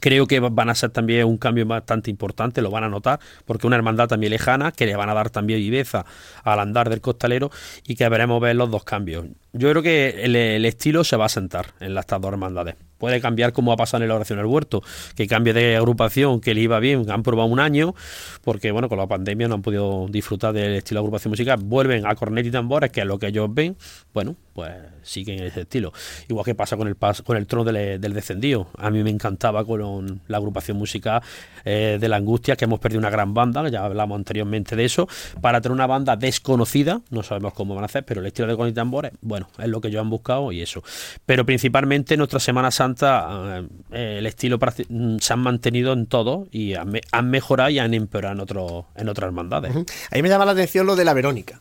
[0.00, 3.66] Creo que van a ser también un cambio bastante importante, lo van a notar, porque
[3.66, 6.04] una hermandad también lejana, que le van a dar también viveza
[6.44, 7.50] al andar del costalero
[7.86, 9.26] y que veremos ver los dos cambios.
[9.52, 12.74] Yo creo que el, estilo se va a sentar en las dos hermandades.
[12.98, 14.82] Puede cambiar como ha pasado en la oración del huerto,
[15.14, 17.94] que cambie de agrupación, que le iba bien, han probado un año,
[18.42, 21.58] porque bueno, con la pandemia no han podido disfrutar del estilo de agrupación musical.
[21.62, 23.76] Vuelven a cornet y tambores, que es lo que ellos ven,
[24.14, 25.92] bueno, pues siguen ese estilo.
[26.28, 28.68] Igual que pasa con el con el trono del, descendido.
[28.78, 31.20] A mí me encantaba con la agrupación musical
[31.64, 35.08] eh, de la angustia, que hemos perdido una gran banda, ya hablamos anteriormente de eso,
[35.40, 38.56] para tener una banda desconocida, no sabemos cómo van a hacer, pero el estilo de
[38.56, 40.82] cornet y tambores, bueno, es lo que ellos han buscado y eso.
[41.26, 46.74] Pero principalmente nuestra Semana Santa, eh, el estilo mm, se han mantenido en todo y
[46.74, 49.74] han, mejorado y han empeorado en, otro, en otras hermandades.
[50.10, 51.60] Ahí me llama la atención lo de la Verónica.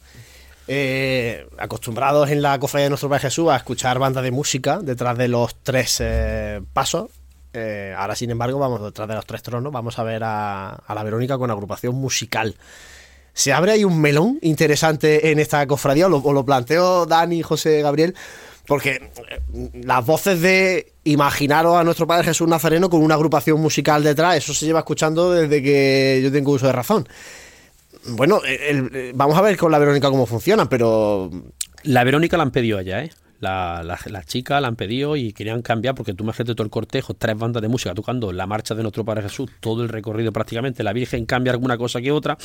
[0.67, 5.17] Eh, acostumbrados en la cofradía de nuestro Padre Jesús a escuchar bandas de música detrás
[5.17, 7.11] de los tres eh, pasos.
[7.95, 11.37] ahora, sin embargo, vamos detrás de los tres tronos, vamos a ver a, la Verónica
[11.37, 12.55] con agrupación musical.
[13.33, 16.07] ¿Se abre ahí un melón interesante en esta cofradía?
[16.07, 18.15] O lo, o lo planteo Dani, José Gabriel,
[18.65, 24.03] porque eh, las voces de imaginaros a nuestro Padre Jesús Nazareno con una agrupación musical
[24.03, 27.07] detrás, eso se lleva escuchando desde que yo tengo uso de razón.
[28.09, 28.41] Bueno,
[29.13, 31.31] vamos a ver con la Verónica cómo funciona, pero...
[31.83, 33.11] La Verónica la han pedido allá, ¿eh?
[33.39, 37.37] Las chicas la han pedido y querían cambiar porque tú imagínate todo el cortejo, tres
[37.37, 40.93] bandas de música tocando la marcha de nuestro Padre Jesús, todo el recorrido prácticamente, la
[40.93, 42.37] Virgen cambia alguna cosa que otra,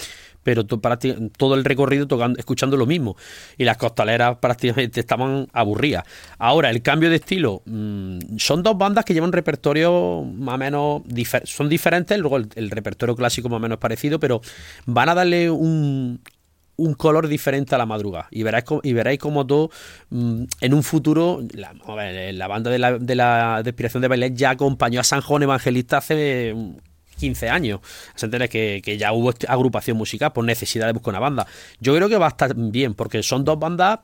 [0.43, 3.17] pero todo el recorrido tocando, escuchando lo mismo
[3.57, 6.05] y las costaleras prácticamente estaban aburridas.
[6.39, 11.03] Ahora, el cambio de estilo, mm, son dos bandas que llevan repertorio más o menos,
[11.45, 14.41] son diferentes, luego el repertorio clásico más o menos parecido, pero
[14.87, 16.21] van a darle un,
[16.81, 18.29] un color diferente a la madrugada.
[18.31, 19.71] Y veréis, y veréis como todo
[20.11, 21.73] mm, en un futuro, la,
[22.49, 26.55] banda de la, de la de de Bailén ya acompañó a San Juan Evangelista hace
[27.21, 27.81] 15 años.
[28.15, 31.47] Se entiende que, que, ya hubo agrupación musical por necesidad de buscar una banda.
[31.79, 34.01] Yo creo que va a estar bien, porque son dos bandas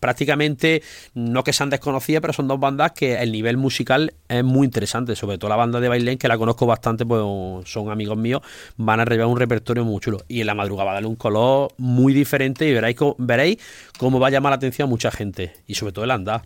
[0.00, 0.82] prácticamente,
[1.14, 5.14] no que sean desconocidas, pero son dos bandas que el nivel musical es muy interesante.
[5.14, 7.22] Sobre todo la banda de Bailén, que la conozco bastante, pues
[7.68, 8.42] son amigos míos,
[8.76, 10.18] van a revelar un repertorio muy chulo.
[10.28, 13.58] Y en la madrugada va a darle un color muy diferente y veréis, veréis
[13.98, 15.52] cómo va a llamar la atención a mucha gente.
[15.66, 16.42] Y sobre todo el andar.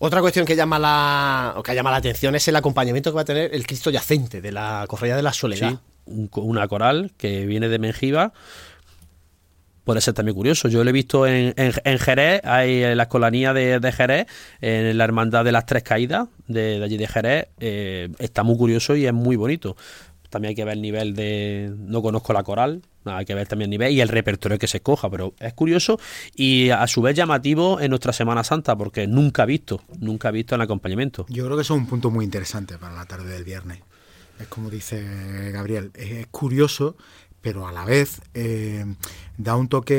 [0.00, 3.26] Otra cuestión que llama la que llama la atención es el acompañamiento que va a
[3.26, 5.80] tener el Cristo yacente de la Cofradía de la Soledad.
[6.06, 8.32] una coral que viene de Mengiba.
[9.82, 10.68] Puede ser también curioso.
[10.68, 14.26] Yo lo he visto en, en, Jerez, hay en la escolanía de, Jerez,
[14.60, 17.48] en la Hermandad de las Tres Caídas, de, allí de Jerez.
[17.58, 19.78] Eh, está muy curioso y es muy bonito.
[20.30, 21.72] También hay que ver el nivel de.
[21.78, 24.78] No conozco la coral, hay que ver también el nivel y el repertorio que se
[24.78, 25.98] escoja, pero es curioso
[26.34, 30.32] y a su vez llamativo en nuestra Semana Santa, porque nunca he visto, nunca he
[30.32, 31.26] visto el acompañamiento.
[31.28, 33.80] Yo creo que eso es un punto muy interesante para la tarde del viernes.
[34.38, 36.96] Es como dice Gabriel, es curioso,
[37.40, 38.84] pero a la vez eh,
[39.36, 39.94] da un toque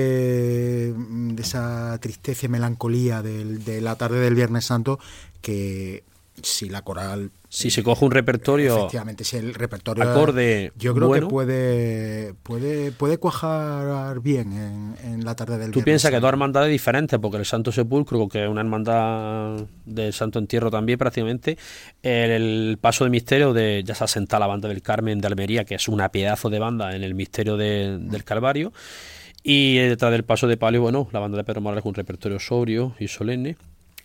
[0.95, 4.99] de esa tristeza y melancolía de la tarde del Viernes Santo
[5.41, 6.03] que
[6.41, 11.11] si la coral si se coge un repertorio efectivamente si el repertorio acorde yo creo
[11.11, 16.69] que puede puede puede cuajar bien en, la tarde del tú piensas que dos hermandades
[16.69, 21.57] diferentes porque el Santo Sepulcro que es una hermandad del Santo Entierro también prácticamente
[22.03, 25.73] el, paso de misterio de ya se asenta la banda del Carmen de Almería que
[25.73, 28.71] es una pedazo de banda en el misterio del Calvario
[29.41, 32.39] y detrás del paso de palio bueno la banda de Pedro Morales con un repertorio
[32.39, 33.57] sobrio y solemne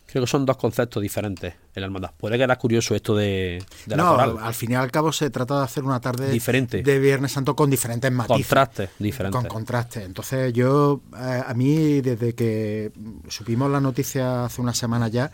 [0.07, 2.13] Creo que son dos conceptos diferentes en la hermandad.
[2.17, 5.65] Puede quedar curioso esto de, de no, al fin y al cabo se trata de
[5.65, 8.47] hacer una tarde diferente de Viernes Santo con diferentes matices.
[8.47, 9.41] Contrastes diferentes.
[9.41, 10.05] Con contrastes.
[10.05, 12.93] Entonces yo, eh, a mí desde que
[13.29, 15.33] supimos la noticia hace una semana ya,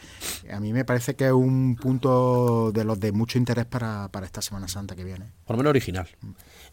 [0.50, 4.24] a mí me parece que es un punto de los de mucho interés para, para
[4.24, 5.26] esta Semana Santa que viene.
[5.44, 6.08] Por lo menos original.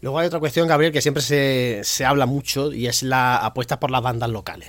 [0.00, 3.80] Luego hay otra cuestión, Gabriel, que siempre se, se habla mucho y es la apuesta
[3.80, 4.68] por las bandas locales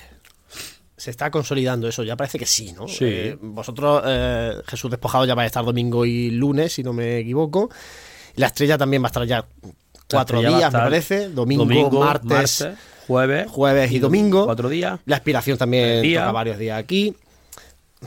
[1.00, 2.86] se está consolidando eso, ya parece que sí, ¿no?
[2.86, 3.06] Sí.
[3.06, 7.16] Eh, vosotros, eh, Jesús Despojado ya va a estar domingo y lunes, si no me
[7.16, 7.70] equivoco.
[8.36, 9.46] La estrella también va a estar ya
[10.10, 11.30] cuatro días, me parece.
[11.30, 12.68] Domingo, martes,
[13.06, 14.44] jueves, jueves y, domingo.
[14.44, 15.00] Cuatro días.
[15.06, 17.16] La aspiración también toca varios días aquí.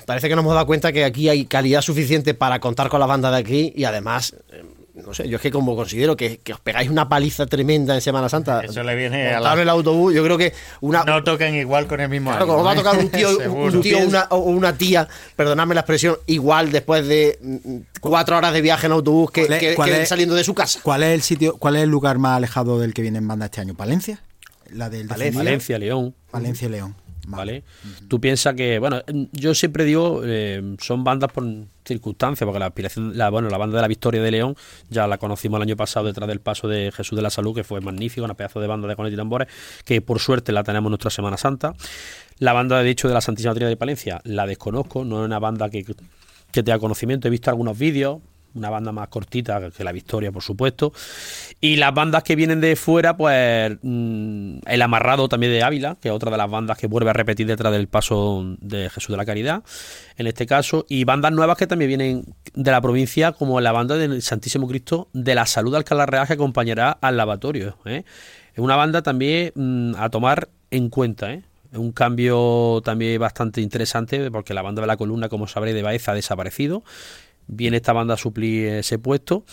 [0.06, 3.08] Parece que nos hemos dado cuenta que aquí hay calidad suficiente para contar con la
[3.08, 4.64] banda de aquí y además eh,
[4.96, 8.30] no sé, yo es que como considero que, os pegáis una paliza tremenda en Semana
[8.30, 8.62] Santa.
[8.62, 9.54] Eso le viene a la...
[9.54, 11.04] el autobús, yo creo que una...
[11.04, 13.98] No toquen igual con el mismo Claro, como va a tocar un tío, un tío
[14.30, 18.92] o una, tía, perdonadme la expresión, igual después de mm, cuatro horas de viaje en
[18.92, 20.80] autobús que, saliendo de su casa.
[20.84, 23.46] ¿Cuál es el sitio, cuál es el lugar más alejado del que viene en banda
[23.46, 23.74] este año?
[23.74, 24.22] ¿Palencia?
[24.70, 26.16] La del Valencia, Valencia León.
[26.32, 26.96] Valencia, León.
[27.28, 27.64] ¿Vale?
[28.08, 31.46] Tú piensas que, bueno, yo siempre digo, eh, son bandas por
[31.86, 34.56] circunstancias, porque la aspiración, la, bueno, la banda de la Victoria de León
[34.90, 37.64] ya la conocimos el año pasado detrás del paso de Jesús de la Salud, que
[37.64, 39.48] fue magnífico, una pedazo de banda de conetas y tambores,
[39.86, 41.74] que por suerte la tenemos en nuestra Semana Santa.
[42.40, 45.40] La banda, de hecho, de la Santísima Trinidad de Palencia, la desconozco, no es una
[45.40, 48.20] banda que, que tenga conocimiento, he visto algunos vídeos,
[48.56, 50.93] una banda más cortita que la Victoria, por supuesto.
[51.60, 56.10] Y las bandas que vienen de fuera, pues mm, El Amarrado también de Ávila, que
[56.10, 59.18] es otra de las bandas que vuelve a repetir detrás del paso de Jesús de
[59.18, 59.64] la Caridad,
[60.18, 60.86] en este caso.
[60.89, 65.10] Y bandas nuevas que también vienen de la provincia, como la banda del Santísimo Cristo
[65.14, 67.78] de la Salud de Alcalá Real, que acompañará al lavatorio.
[67.86, 68.04] ¿eh?
[68.54, 71.43] Es una banda también mm, a tomar en cuenta, ¿eh?
[71.74, 76.12] un cambio también bastante interesante porque la banda de la columna, como sabréis, de Baeza
[76.12, 76.84] ha desaparecido
[77.48, 79.46] viene esta banda a suplir ese puesto.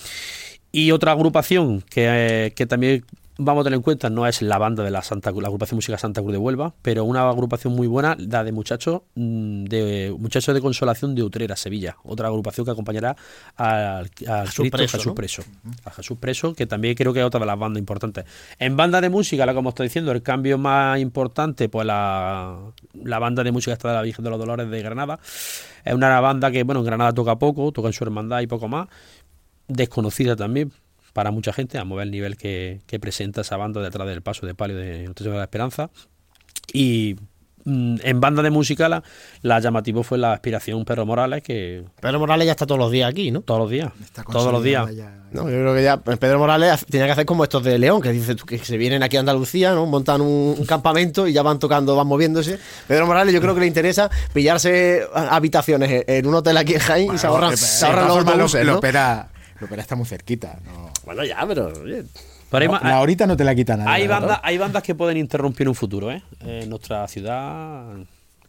[0.73, 3.05] Y otra agrupación que, que también
[3.43, 5.97] vamos a tener en cuenta no es la banda de la Santa la agrupación música
[5.97, 10.55] Santa Cruz de Huelva, pero una agrupación muy buena, la de muchachos mm, de muchachos
[10.55, 13.17] de consolación de Utrera, Sevilla, otra agrupación que acompañará
[13.57, 15.43] al, Jesús, preso, Jesús Preso,
[15.85, 18.25] a Jesús Preso, que también creo que es otra de las bandas importantes.
[18.59, 22.59] En banda de música, lo que hemos estado diciendo, el cambio más importante, pues la,
[23.03, 25.19] la banda de música está de la Virgen de los Dolores de Granada.
[25.85, 28.69] Es una banda que, bueno, en Granada toca poco, toca en su hermandad y poco
[28.69, 28.89] más.
[29.69, 30.73] Desconocida también,
[31.13, 34.55] para mucha gente, a mover el nivel que, presenta esa banda detrás del paso de
[34.55, 35.91] palio de Noticia de la Esperanza.
[36.73, 37.17] Y
[37.65, 39.03] en banda de música
[39.43, 43.11] la, llamativo fue la aspiración Pedro Morales que Pedro Morales ya está todos los días
[43.11, 43.93] aquí no todos los días
[44.33, 44.89] todos los días.
[45.33, 48.13] no, yo creo que ya Pedro Morales tenía que hacer como estos de León que
[48.13, 51.97] dice que se vienen aquí a Andalucía no montan un, campamento y ya van tocando
[51.97, 52.59] van moviéndose.
[52.87, 57.15] Pedro Morales yo creo que le interesa pillarse habitaciones en un hotel aquí en Jaén
[57.15, 58.81] y se ahorran, se ahorran los buses, ¿no?
[59.79, 60.59] está muy cerquita
[61.05, 61.73] bueno ya pero
[62.51, 63.93] la ahorita no te la quita nadie.
[63.93, 66.23] Hay, bandas, hay bandas que pueden interrumpir un futuro, ¿eh?
[66.41, 67.85] En nuestra ciudad,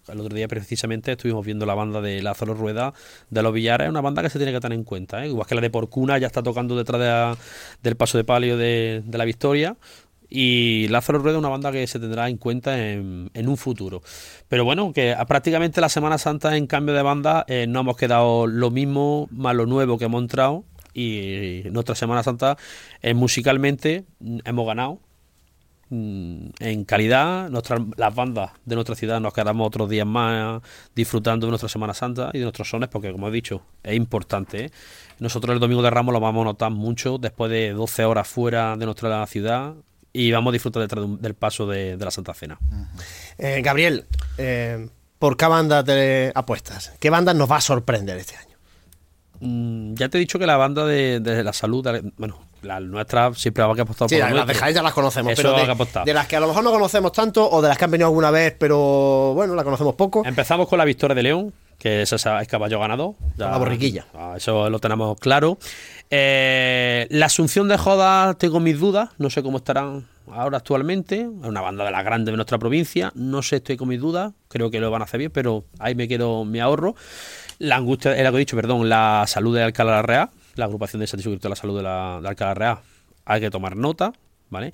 [0.07, 2.93] el otro día precisamente estuvimos viendo la banda de Lázaro Rueda
[3.29, 5.29] de los Villares, una banda que se tiene que tener en cuenta, ¿eh?
[5.29, 7.37] igual que la de Porcuna ya está tocando detrás
[7.81, 9.77] del paso de palio de, la Victoria.
[10.33, 14.01] Y Lázaro Rueda es una banda que se tendrá en cuenta en, un futuro.
[14.47, 18.47] Pero bueno, que prácticamente la Semana Santa en cambio de banda eh, no hemos quedado
[18.47, 20.63] lo mismo más lo nuevo que hemos entrado
[20.93, 22.57] y nuestra Semana Santa
[23.01, 24.99] eh, musicalmente mm, hemos ganado
[25.89, 30.61] mm, en calidad, nuestras, las bandas de nuestra ciudad nos quedamos otros días más
[30.95, 34.65] disfrutando de nuestra Semana Santa y de nuestros sones, porque como he dicho, es importante.
[34.65, 34.71] ¿eh?
[35.19, 38.75] Nosotros el Domingo de Ramos lo vamos a notar mucho después de 12 horas fuera
[38.75, 39.75] de nuestra ciudad
[40.13, 42.59] y vamos a disfrutar del paso de, la Santa Cena.
[43.37, 44.05] Eh, Gabriel,
[45.17, 46.93] ¿por qué banda te apuestas?
[46.99, 48.50] ¿Qué banda nos va a sorprender este año?
[49.41, 51.83] Mm, ya te he dicho que la banda de, la salud,
[52.17, 55.55] bueno, la nuestra siempre va que apostar sí, por las de ya las conocemos, pero
[56.05, 58.07] de, las que a lo mejor no conocemos tanto o de las que han venido
[58.07, 60.23] alguna vez, pero bueno, la conocemos poco.
[60.23, 63.15] Empezamos con la victoria de León, que es, es caballo ganado.
[63.35, 64.05] la borriquilla.
[64.13, 65.57] Ah, eso lo tenemos claro.
[66.11, 71.21] Eh, la Asunción de Joda, tengo mis dudas, no sé cómo estarán ahora actualmente.
[71.21, 74.33] Es una banda de las grandes de nuestra provincia, no sé, estoy con mis dudas,
[74.47, 76.95] creo que lo van a hacer bien, pero ahí me quedo mi ahorro.
[77.61, 80.99] La angustia, era lo que he dicho, perdón, la salud de Alcalá Real, la agrupación
[80.99, 82.79] de satisfacción de la salud de, la, de Alcalá Real,
[83.23, 84.13] hay que tomar nota,
[84.49, 84.73] ¿vale?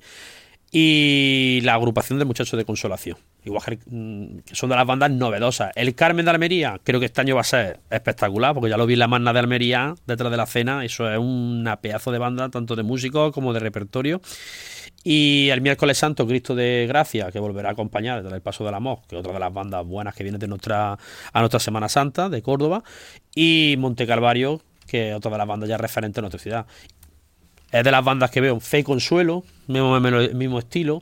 [0.72, 3.18] Y la agrupación de muchachos de consolación.
[3.44, 5.70] Igual que mm, son de las bandas novedosas.
[5.74, 8.86] El Carmen de Almería, creo que este año va a ser espectacular, porque ya lo
[8.86, 10.82] vi en la magna de Almería, detrás de la cena.
[10.82, 14.22] Eso es una pedazo de banda, tanto de músicos como de repertorio.
[15.10, 18.74] Y el miércoles santo, Cristo de Gracia, que volverá a acompañar desde el Paso del
[18.74, 20.98] Amor, que es otra de las bandas buenas que viene de nuestra,
[21.32, 22.84] a nuestra Semana Santa, de Córdoba.
[23.34, 26.66] Y Monte Calvario, que es otra de las bandas ya referentes en nuestra ciudad.
[27.72, 31.00] Es de las bandas que veo Fe y Consuelo, mismo, mismo estilo,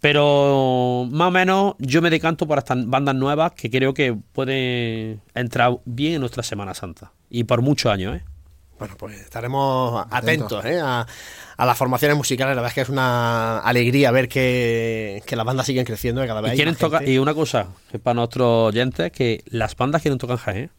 [0.00, 5.20] pero más o menos yo me decanto por estas bandas nuevas que creo que pueden
[5.34, 7.10] entrar bien en nuestra Semana Santa.
[7.28, 8.22] Y por muchos años, ¿eh?
[8.78, 10.80] Bueno, pues estaremos atentos, ¿eh?
[10.80, 11.06] a,
[11.58, 12.54] las formaciones musicales.
[12.54, 16.40] La verdad es que es una alegría ver que, las bandas siguen creciendo y cada
[16.40, 20.18] vez y quieren tocar Y una cosa que para nuestros oyentes, que las bandas quieren
[20.18, 20.70] tocar en Jaén.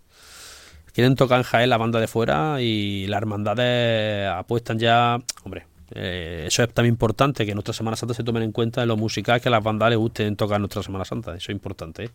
[0.93, 5.20] Quieren tocar en Jaén la banda de fuera y las hermandades apuestan ya...
[5.43, 8.88] Hombre, eh, eso es también importante, que nuestra Semana Santa se tomen en cuenta en
[8.88, 11.32] lo musical, que las bandas les gusten tocar en nuestra Semana Santa.
[11.32, 12.06] Eso es importante.
[12.06, 12.10] ¿eh?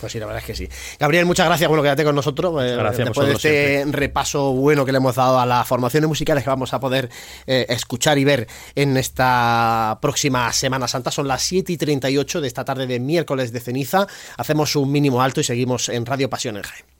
[0.00, 0.68] Pues sí, la verdad es que sí.
[0.98, 1.68] Gabriel, muchas gracias.
[1.68, 2.62] Bueno, quédate con nosotros.
[2.64, 6.42] Eh, gracias después de este repaso bueno que le hemos dado a las formaciones musicales
[6.44, 7.10] que vamos a poder
[7.46, 11.10] eh, escuchar y ver en esta próxima Semana Santa.
[11.10, 14.06] Son las 7 y 38 de esta tarde de miércoles de ceniza.
[14.36, 16.99] Hacemos un mínimo alto y seguimos en Radio Pasión en Jaén.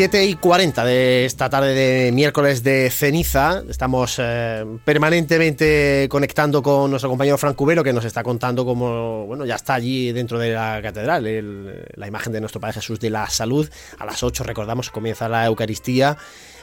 [0.00, 3.62] 7 y 40 de esta tarde de miércoles de ceniza.
[3.68, 9.44] Estamos eh, permanentemente conectando con nuestro compañero Frank Cubero, que nos está contando cómo bueno,
[9.44, 13.28] ya está allí dentro de la catedral, la imagen de nuestro Padre Jesús de la
[13.28, 13.68] Salud.
[13.98, 16.16] A las 8, recordamos, comienza la Eucaristía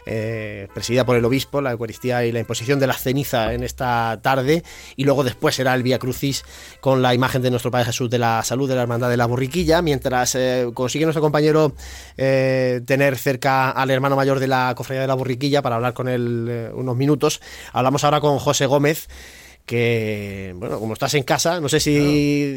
[0.07, 4.19] eh, presidida por el obispo, la Eucaristía y la imposición de la ceniza en esta
[4.21, 4.63] tarde,
[4.95, 6.45] y luego después será el Vía Crucis
[6.79, 9.25] con la imagen de nuestro Padre Jesús de la Salud, de la Hermandad de la
[9.25, 11.73] Borriquilla, mientras eh, consigue nuestro compañero
[12.17, 16.07] eh, tener cerca al hermano mayor de la Cofradía de la Borriquilla para hablar con
[16.07, 17.41] él unos minutos.
[17.73, 19.07] Hablamos ahora con José Gómez
[19.67, 22.55] que, bueno, como estás en casa, no sé si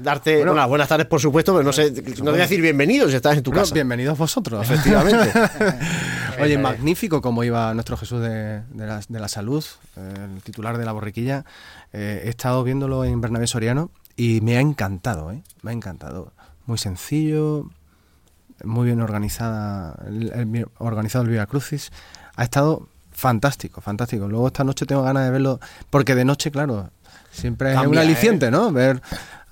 [0.00, 1.90] darte bueno, las buenas tardes, por supuesto, pero no sé,
[2.22, 3.74] no voy a decir bienvenidos si estás en tu casa.
[3.74, 4.62] Bienvenidos vosotros.
[4.62, 5.32] Efectivamente.
[6.40, 9.64] Oye, magnífico cómo iba nuestro Jesús de, la, salud,
[9.96, 11.44] el titular de la borriquilla.
[11.92, 15.42] Eh, he estado viéndolo en Bernabé Soriano y me ha encantado, ¿eh?
[15.62, 16.32] Me ha encantado.
[16.66, 17.68] Muy sencillo,
[18.62, 19.98] muy bien organizada,
[20.78, 21.90] organizado el Via Crucis.
[22.36, 24.28] Ha estado fantástico, fantástico.
[24.28, 25.58] Luego esta noche tengo ganas de verlo,
[25.90, 26.90] porque de noche, claro,
[27.30, 28.50] siempre es un aliciente, ¿eh?
[28.50, 28.70] ¿no?
[28.70, 29.00] Ver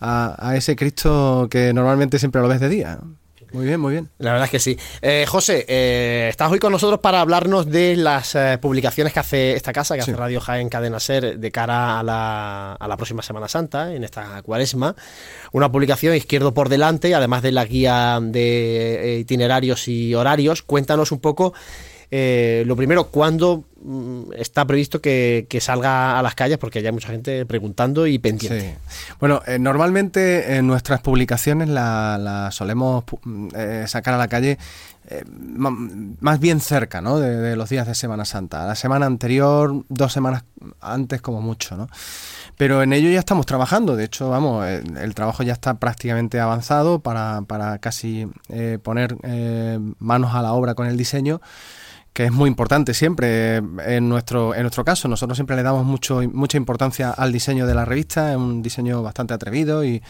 [0.00, 2.98] a, ese Cristo que normalmente siempre lo ves de día.
[3.52, 4.10] Muy bien, muy bien.
[4.18, 4.76] La verdad es que sí.
[5.00, 9.72] Eh, José, eh, estás hoy con nosotros para hablarnos de las publicaciones que hace esta
[9.72, 13.46] casa, que hace Radio Jaén Cadena Ser, de cara a la, a la próxima Semana
[13.46, 14.96] Santa, en esta cuaresma.
[15.52, 20.62] Una publicación izquierdo por delante, además de la guía de itinerarios y horarios.
[20.62, 21.54] Cuéntanos un poco
[22.16, 26.58] eh, lo primero, ¿cuándo mm, está previsto que, salga a las calles?
[26.58, 28.76] Porque ya hay mucha gente preguntando y pendiente.
[29.18, 34.58] Bueno, eh, normalmente en nuestras publicaciones las solemos mm, eh, sacar a la calle
[36.20, 37.18] más bien cerca ¿no?
[37.18, 38.64] De, los días de Semana Santa.
[38.64, 40.44] La semana anterior, dos semanas
[40.80, 41.88] antes como mucho, ¿no?
[42.56, 43.96] Pero en ello ya estamos trabajando.
[43.96, 48.28] De hecho, vamos, el, trabajo ya está prácticamente avanzado para, para casi
[48.84, 49.16] poner
[49.98, 51.40] manos a la obra con el diseño
[52.14, 55.08] que es muy importante siempre en nuestro, en nuestro caso.
[55.08, 59.02] Nosotros siempre le damos mucho, mucha importancia al diseño de la revista, es un diseño
[59.02, 60.00] bastante atrevido y,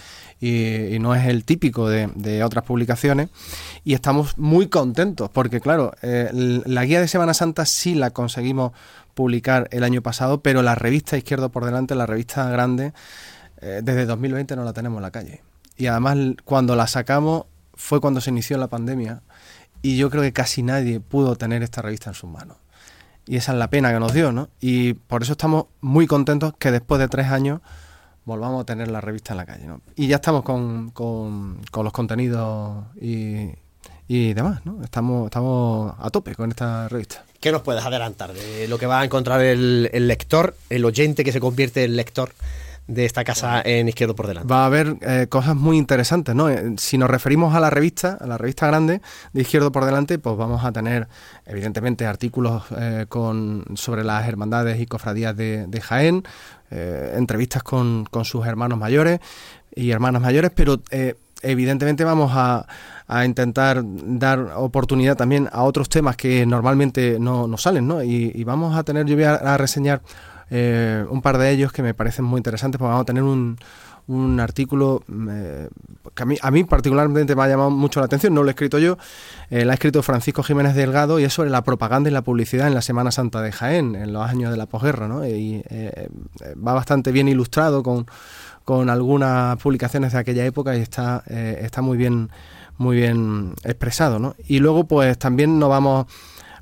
[1.01, 3.31] no es el típico de, otras publicaciones.
[3.85, 6.29] Y estamos muy contentos porque, claro, eh,
[6.67, 8.73] la guía de Semana Santa sí la conseguimos
[9.15, 12.93] publicar el año pasado, pero la revista Izquierdo por Delante, la revista grande,
[13.63, 15.43] eh, desde 2020 no la tenemos en la calle.
[15.79, 19.23] Y además cuando la sacamos fue cuando se inició la pandemia
[19.85, 22.57] y yo creo que casi nadie pudo tener esta revista en sus manos.
[23.27, 24.49] Y esa es la pena que nos dio, ¿no?
[24.59, 27.61] Y por eso estamos muy contentos que después de tres años
[28.25, 29.83] volvamos a tener la revista en la calle, ¿no?
[29.95, 33.51] Y ya estamos con, con, los contenidos y,
[34.09, 34.83] y demás, ¿no?
[34.83, 37.23] Estamos, estamos a tope con esta revista.
[37.39, 41.25] ¿Qué nos puedes adelantar de lo que va a encontrar el, el lector, el oyente
[41.25, 42.33] que se convierte en lector
[42.87, 44.49] de esta casa en Izquierdo por Delante.
[44.49, 46.51] Va a haber eh, cosas muy interesantes, ¿no?
[46.51, 49.01] Eh, si nos referimos a la revista, a la revista grande
[49.33, 51.09] de Izquierdo por Delante, pues vamos a tener,
[51.47, 56.25] evidentemente, artículos eh, con, sobre las hermandades y cofradías de, Jaén,
[56.71, 59.21] entrevistas con, con, sus hermanos mayores
[59.75, 60.81] y hermanas mayores, pero
[61.43, 62.67] evidentemente vamos a,
[63.07, 68.03] a, intentar dar oportunidad también a otros temas que normalmente no, no salen, ¿no?
[68.03, 70.03] Y, y, vamos a tener, yo voy a reseñar
[70.51, 73.57] eh, un par de ellos que me parecen muy interesantes, porque vamos a tener un,
[74.07, 75.69] un artículo eh,
[76.15, 78.53] que a mí, a mí particularmente me ha llamado mucho la atención, no lo he
[78.53, 78.99] escrito yo,
[79.51, 82.69] eh, lo ha escrito Francisco Jiménez Delgado y es sobre la propaganda y la publicidad
[82.69, 85.27] en la Semana Santa de Jaén, en los años de la posguerra, ¿no?
[85.27, 85.63] Y
[86.57, 88.07] va bastante bien ilustrado con,
[88.65, 92.31] con, algunas publicaciones de aquella época y está, está muy bien
[92.77, 94.35] muy bien expresado, ¿no?
[94.49, 96.07] Y luego pues también nos vamos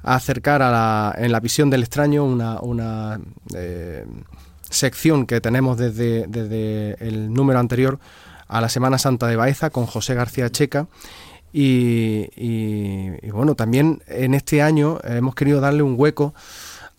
[0.03, 3.20] acercar a la, en la visión del extraño una, una
[3.55, 4.05] eh,
[4.68, 7.98] sección que tenemos desde, desde el número anterior
[8.48, 10.86] a la Semana Santa de Baeza con José García Checa.
[11.55, 16.34] Y, y, bueno, también en este año hemos querido darle un hueco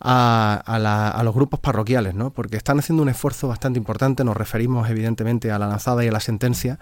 [0.00, 2.30] a, a, a, los grupos parroquiales, ¿no?
[2.30, 6.12] porque están haciendo un esfuerzo bastante importante, nos referimos evidentemente a la lanzada y a
[6.12, 6.78] la sentencia,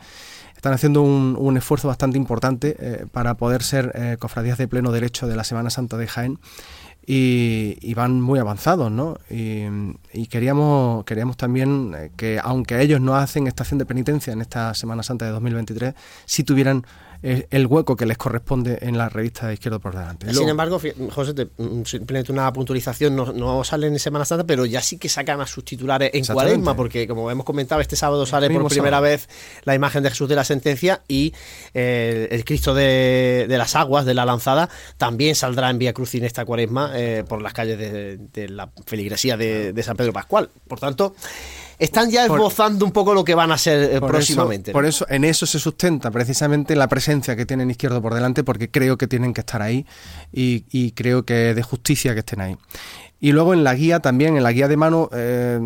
[0.63, 5.27] están haciendo un, esfuerzo bastante importante eh, para poder ser eh, cofradías de pleno derecho
[5.27, 6.39] de la Semana Santa de Jaén.
[7.05, 9.19] Y, van muy avanzados, ¿no?
[9.29, 14.73] Y, queríamos, queríamos también eh, que, aunque ellos no hacen estación de penitencia en esta
[14.75, 15.95] Semana Santa de 2023,
[16.27, 16.87] si tuvieran
[17.23, 20.33] el hueco que les corresponde en la revista de Izquierdo por Delante.
[20.35, 24.83] Sin embargo, José, mm, simplemente una puntualización, no, no salen en Semana Santa, pero ya
[24.83, 28.51] sí que sacan a sus titulares en cuaresma, porque como hemos comentado, este sábado sale
[28.51, 29.29] por primera vez
[29.65, 31.33] la imagen de Jesús de la sentencia y
[31.75, 36.25] eh, el Cristo de, las aguas, de la lanzada, también saldrá en Vía Cruz en
[36.25, 40.51] esta cuaresma eh, por las calles de, la feligresía de, de San Pedro Pascual.
[40.67, 41.15] Por tanto,
[41.83, 44.71] están ya esbozando un poco lo que van a ser eh, próximamente.
[44.71, 48.71] por eso, en eso se sustenta precisamente la presencia que tienen Izquierdo por delante, porque
[48.71, 49.85] creo que tienen que estar ahí
[50.33, 52.57] y, creo que es de justicia que estén ahí.
[53.19, 55.59] Y luego en la guía también, en la guía de mano, eh,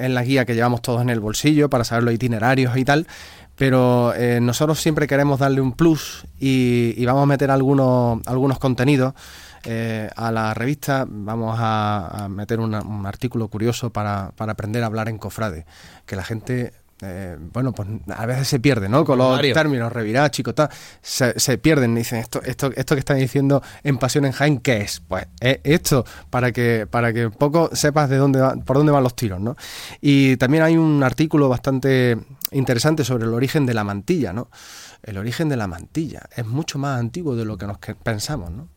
[0.00, 3.08] en la guía que llevamos todos en el bolsillo para saber los itinerarios y tal,
[3.56, 9.14] pero eh, nosotros siempre queremos darle un plus y, vamos a meter algunos, algunos contenidos
[9.64, 15.08] eh, a la revista vamos a, meter un artículo curioso para, para, aprender a hablar
[15.08, 15.66] en cofrade,
[16.06, 16.72] que la gente...
[17.02, 19.06] Eh, bueno, pues a veces se pierde, ¿no?
[19.06, 20.52] Con los términos, revirá, chico,
[21.00, 21.94] se, se, pierden.
[21.94, 25.00] Dicen, esto, esto, esto que están diciendo en Pasión en Jaén, ¿qué es?
[25.08, 29.02] Pues es esto, para que, para que un poco sepas de dónde por dónde van
[29.02, 29.56] los tiros, ¿no?
[30.02, 32.18] Y también hay un artículo bastante
[32.50, 34.50] interesante sobre el origen de la mantilla, ¿no?
[35.02, 38.68] El origen de la mantilla es mucho más antiguo de lo que nos pensamos, ¿no?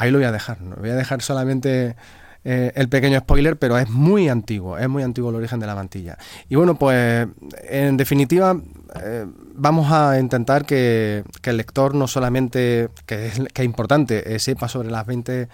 [0.00, 0.58] Ahí lo voy a dejar.
[0.60, 1.94] Voy a dejar solamente
[2.42, 5.74] eh, el pequeño spoiler, pero es muy antiguo, es muy antiguo el origen de la
[5.74, 6.16] mantilla.
[6.48, 7.28] Y bueno, pues
[7.68, 8.56] en definitiva
[9.02, 14.90] eh, vamos a intentar que, el lector no solamente, que es, importante, eh, sepa sobre
[14.90, 15.48] las 20...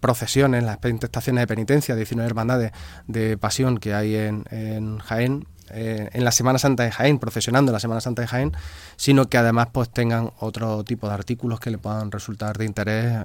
[0.00, 2.70] procesiones, las 20 estaciones de penitencia, 19 hermandades
[3.06, 7.74] de pasión que hay en Jaén, eh, en la Semana Santa de Jaén, procesionando en
[7.74, 8.52] la Semana Santa de Jaén,
[8.96, 13.22] sino que además pues tengan otro tipo de artículos que le puedan resultar de interés,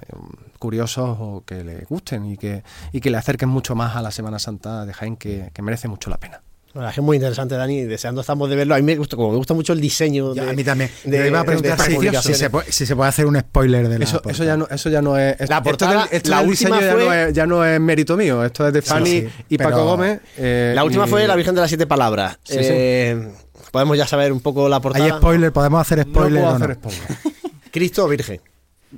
[0.58, 4.10] curiosos o que le gusten y que, y que le acerquen mucho más a la
[4.10, 6.43] Semana Santa de Jaén, que merece mucho la pena
[6.74, 7.82] es muy interesante, Dani.
[7.82, 8.74] Deseando estamos de verlo.
[8.74, 10.32] A mí me gusta, como me gusta mucho el diseño.
[10.32, 10.90] a mí también.
[11.04, 14.56] De, iba a preguntar si, se puede, hacer un spoiler de la eso, eso ya
[14.56, 15.48] no, eso ya no es.
[15.48, 18.44] La portada, la última fue, ya, no es, mérito mío.
[18.44, 20.20] Esto es de Fanny y Paco Gómez.
[20.36, 22.38] Eh, la última fue La Virgen de las Siete Palabras.
[22.48, 23.32] Eh,
[23.70, 25.04] podemos ya saber un poco la portada.
[25.04, 26.42] Hay spoiler, podemos hacer spoiler.
[26.42, 27.02] No puedo hacer spoiler.
[27.70, 28.40] Cristo o Virgen.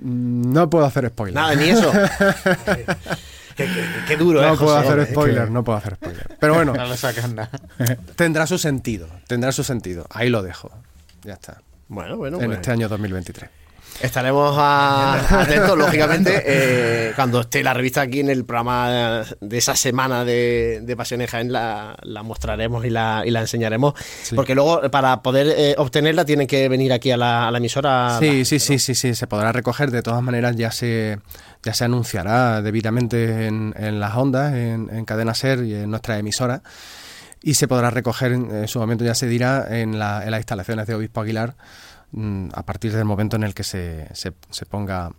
[0.02, 1.34] No puedo hacer spoiler.
[1.34, 1.92] Nada, ni eso.
[3.56, 6.36] Qué, duro, No eh, puedo hacer spoiler, no puedo hacer spoiler.
[6.38, 6.74] Pero bueno,
[8.16, 10.06] tendrá su sentido, tendrá su sentido.
[10.10, 10.70] Ahí lo dejo.
[11.22, 11.62] Ya está.
[11.88, 12.40] Bueno, bueno.
[12.40, 13.50] En este año 2023.
[14.00, 20.24] Estaremos atentos, lógicamente, eh, cuando esté la revista aquí en el programa de esa semana
[20.24, 23.94] de, de Pasiones Jaén, la, mostraremos y la, y la enseñaremos.
[24.34, 28.18] Porque luego, para poder eh, obtenerla, tienen que venir aquí a la, emisora.
[28.20, 29.90] Sí, sí, sí, sí, sí, se podrá recoger.
[29.90, 31.18] De todas maneras, ya se,
[31.62, 36.62] ya se anunciará debidamente en, las ondas, en, Cadena Ser y en nuestra emisora.
[37.42, 40.86] Y se podrá recoger, en su momento ya se dirá, en, la, en las instalaciones
[40.86, 41.54] de Obispo Aguilar
[42.52, 45.12] a partir del momento en el que se, se, ponga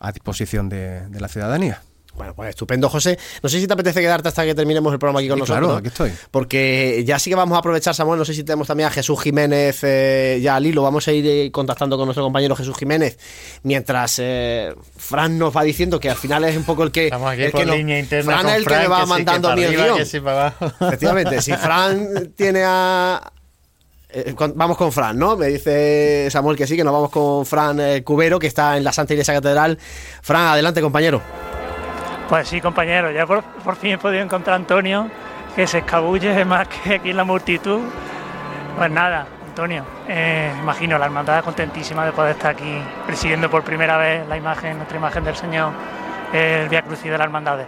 [0.00, 1.82] a disposición de, la ciudadanía.
[2.14, 3.18] Bueno, pues estupendo, José.
[3.42, 5.64] No sé si te apetece quedarte hasta que terminemos el programa aquí con nosotros.
[5.64, 6.12] Claro, aquí estoy.
[6.30, 8.18] Porque ya sí que vamos a aprovechar, Samuel.
[8.18, 10.82] No sé si tenemos también a Jesús Jiménez eh, ya al hilo.
[10.82, 13.16] Vamos a ir eh, contactando con nuestro compañero Jesús Jiménez.
[13.62, 17.04] Mientras eh, Fran nos va diciendo que al final es un poco el que.
[17.04, 19.62] Estamos aquí el por línea interna Fran es el que me va mandando a mí
[19.62, 20.00] el guion.
[20.00, 23.32] Efectivamente, si Fran tiene a,
[24.12, 25.36] eh, vamos con Fran, ¿no?
[25.36, 28.84] Me dice Samuel que sí, que nos vamos con Fran eh, Cubero, que está en
[28.84, 29.78] la Santa Iglesia Catedral.
[30.22, 31.20] Fran, adelante, compañero.
[32.28, 33.42] Pues sí, compañero, ya por,
[33.76, 35.08] fin he podido encontrar a Antonio,
[35.56, 37.80] que se escabulle más que aquí en la multitud.
[38.76, 43.96] Pues nada, Antonio, eh, imagino la hermandad contentísima de poder estar aquí presidiendo por primera
[43.96, 45.72] vez la imagen, nuestra imagen del Señor,
[46.32, 47.58] el Via Crucis de la Hermandad.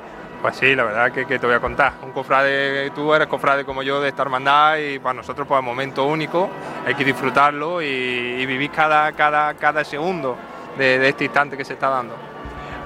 [0.43, 1.93] Pues sí, la verdad que, te voy a contar.
[2.03, 5.64] Un cofrade, tú eres cofrade como yo de esta hermandad y para nosotros pues es
[5.64, 6.51] momento único,
[6.84, 10.36] hay que disfrutarlo y, vivir cada, cada, cada segundo
[10.76, 12.16] de, este instante que se está dando.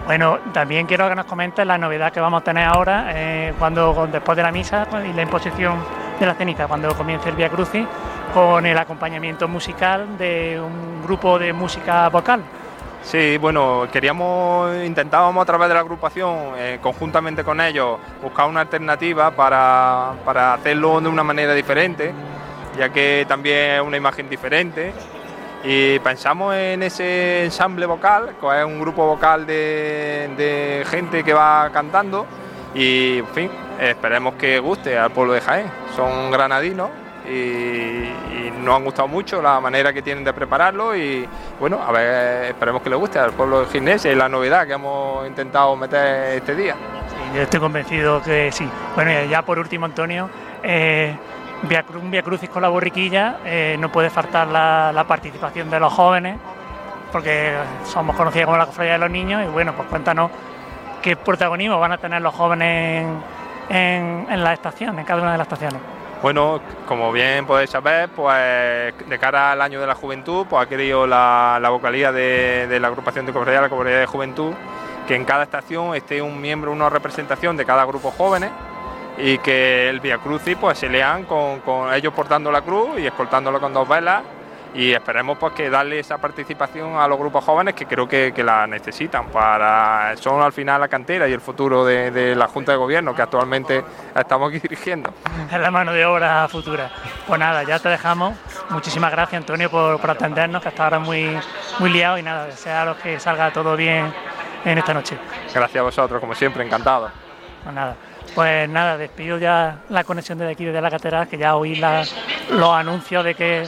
[0.05, 4.07] Bueno, también quiero que nos comentes la novedad que vamos a tener ahora, eh, cuando
[4.13, 5.79] después de la misa y la imposición
[6.21, 7.87] de la cénica, cuando comience el Via Crucis,
[8.35, 12.43] con el acompañamiento musical de un grupo de música vocal.
[13.07, 18.63] Sí, bueno, queríamos, intentábamos a través de la agrupación, eh, conjuntamente con ellos, buscar una
[18.63, 20.11] alternativa para,
[20.55, 22.13] hacerlo de una manera diferente,
[22.77, 24.93] ya que también es una imagen diferente.
[25.63, 31.33] Y pensamos en ese ensamble vocal, que es un grupo vocal de, de gente que
[31.33, 32.27] va cantando.
[32.75, 33.51] Y, en fin,
[33.81, 35.71] esperemos que guste al pueblo de Jaén.
[35.95, 36.91] Son granadinos
[37.29, 38.13] y,
[38.63, 41.29] nos han gustado mucho la manera que tienen de prepararlo y
[41.61, 44.73] bueno, a ver, esperemos que le guste al pueblo de Ginés, es la novedad que
[44.73, 46.75] hemos intentado meter este día.
[47.33, 48.69] yo estoy convencido que sí.
[48.97, 50.29] Bueno, y ya por último, Antonio,
[50.65, 51.17] eh,
[51.63, 56.39] un Via Crucis con la borriquilla, eh, no puede faltar la, participación de los jóvenes,
[57.13, 57.55] porque
[57.85, 60.31] somos conocidos como la cofradía de los niños y bueno, pues cuéntanos
[61.03, 63.07] qué protagonismo van a tener los jóvenes
[63.69, 65.81] en, las estaciones, en cada una de las estaciones.
[66.23, 70.69] Bueno, como bien podéis saber, pues de cara al año de la juventud, pues ha
[70.69, 74.53] querido la, vocalía de, la agrupación de cofradía, la cofradía de juventud,
[75.07, 78.51] que en cada estación esté un miembro, una representación de cada grupo jóvenes
[79.19, 83.07] y que el Via Crucis pues se lean con, con ellos portando la cruz y
[83.07, 84.23] escoltándolo con dos velas
[84.77, 88.67] y esperemos pues que darle esa participación a los grupos jóvenes que creo que, la
[88.67, 93.15] necesitan para son al final la cantera y el futuro de, la Junta de Gobierno
[93.15, 93.83] que actualmente
[94.15, 95.13] estamos aquí dirigiendo.
[95.51, 96.91] Es la mano de obra futura.
[97.27, 98.37] Pues nada, ya te dejamos.
[98.69, 101.37] Muchísimas gracias Antonio por, atendernos, que hasta ahora muy,
[101.79, 104.13] muy liado y nada, desearos que salga todo bien
[104.65, 105.17] en esta noche.
[105.55, 107.11] Gracias a vosotros, como siempre, encantado.
[107.65, 107.97] Pues nada.
[108.35, 112.75] Pues nada, despido ya la conexión desde aquí, desde la catedral, que ya oí los
[112.75, 113.67] anuncios de que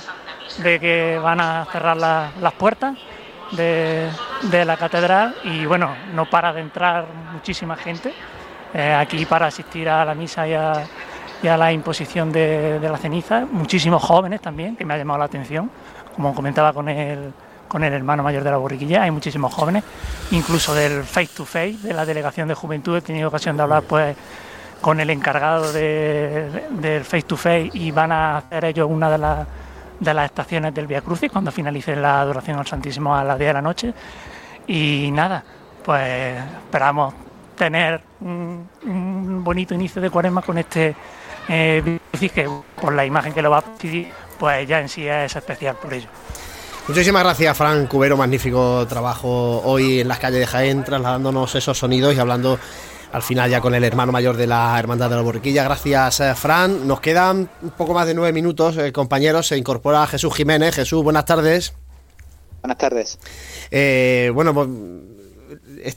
[0.63, 2.97] de que van a cerrar las puertas
[3.53, 4.11] de,
[4.65, 8.13] la catedral y bueno, no para de entrar muchísima gente
[8.75, 14.03] eh, aquí para asistir a la misa y a, la imposición de, la ceniza, muchísimos
[14.03, 15.71] jóvenes también, que me ha llamado la atención,
[16.15, 17.33] como comentaba con el,
[17.69, 19.85] con el hermano mayor de la borriquilla, hay muchísimos jóvenes,
[20.33, 23.85] incluso del face to face, de la delegación de juventud, he tenido ocasión de hablar
[23.85, 24.17] pues
[24.81, 29.47] con el encargado del face to face y van a hacer ellos una de las
[30.01, 33.49] de las estaciones del Via Crucis cuando finalice la adoración al Santísimo a las 10
[33.49, 33.95] de la noche.
[34.67, 35.43] Y nada,
[35.85, 37.15] pues esperamos
[37.57, 40.95] tener un, bonito inicio de cuaresma con este
[41.49, 42.49] eh, que
[42.81, 45.93] por la imagen que lo va a pedir, pues ya en sí es especial por
[45.93, 46.09] ello.
[46.87, 48.17] Muchísimas gracias, Fran Cubero.
[48.17, 52.59] Magnífico trabajo hoy en las calles de Jaén, trasladándonos esos sonidos y hablando
[53.13, 55.65] al final ya con el hermano mayor de la Hermandad de la Borriquilla.
[55.65, 56.87] Gracias, eh, Fran.
[56.87, 59.47] Nos quedan un poco más de nueve minutos, eh, compañeros.
[59.47, 60.75] Se incorpora Jesús Jiménez.
[60.75, 61.73] Jesús, buenas tardes.
[62.61, 63.19] Buenas tardes.
[63.71, 64.69] Eh, bueno, pues,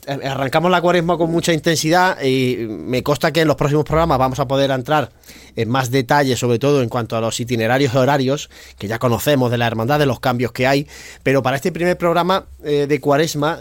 [0.08, 4.40] arrancamos la cuaresma con mucha intensidad y me consta que en los próximos programas vamos
[4.40, 5.12] a poder entrar
[5.56, 9.52] en más detalle, sobre todo en cuanto a los itinerarios y horarios, que ya conocemos
[9.52, 10.88] de la hermandad, de los cambios que hay.
[11.24, 13.60] Pero para este primer programa de cuaresma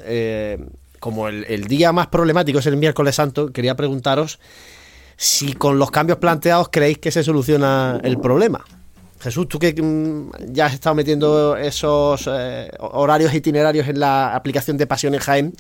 [1.01, 4.39] como el, día más problemático es el miércoles santo, quería preguntaros
[5.17, 8.65] si con los cambios planteados creéis que se soluciona el problema.
[9.19, 14.77] Jesús, tú que mm, ya has estado metiendo esos eh, horarios itinerarios en la aplicación
[14.79, 15.55] de Pasión en Jaén,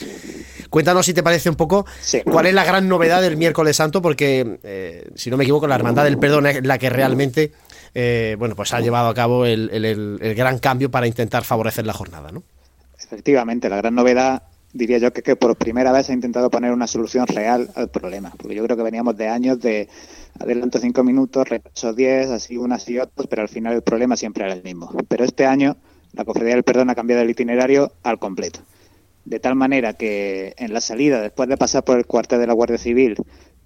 [0.70, 1.84] cuéntanos si te parece un poco
[2.24, 5.74] cuál es la gran novedad del miércoles santo, porque eh, si no me equivoco, la
[5.74, 7.52] Hermandad del Perdón es la que realmente
[7.94, 11.92] eh, bueno, pues ha llevado a cabo el, el gran cambio para intentar favorecer la
[11.92, 12.42] jornada, ¿no?
[12.98, 14.42] Efectivamente, la gran novedad
[14.72, 18.32] diría yo que, que por primera vez ha intentado poner una solución real al problema,
[18.36, 19.88] porque yo creo que veníamos de años de
[20.38, 24.44] adelanto cinco minutos, repaso diez, así unas y otras, pero al final el problema siempre
[24.44, 24.92] era el mismo.
[25.08, 25.76] Pero este año
[26.12, 28.60] la Cofradía del Perdón ha cambiado el itinerario al completo,
[29.24, 32.52] de tal manera que en la salida, después de pasar por el cuartel de la
[32.52, 33.16] Guardia Civil,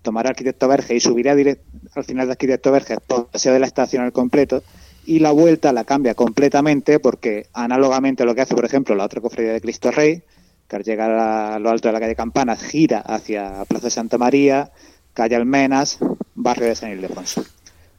[0.03, 4.05] tomará Arquitecto Verge y subirá al final de Arquitecto Verge por paseo de la estación
[4.05, 4.63] al completo,
[5.07, 9.05] y la vuelta la cambia completamente porque análogamente a lo que hace, por ejemplo, la
[9.05, 10.23] otra cofradía de Cristo Rey,
[10.69, 14.71] que al llegar a lo alto de la calle Campanas gira hacia Plaza Santa María,
[15.13, 15.99] calle Almenas,
[16.35, 17.45] barrio de San Ildefonso.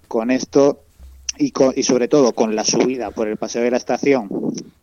[0.08, 0.82] Con esto
[1.38, 4.30] y, y sobre todo con la subida por el paseo de la estación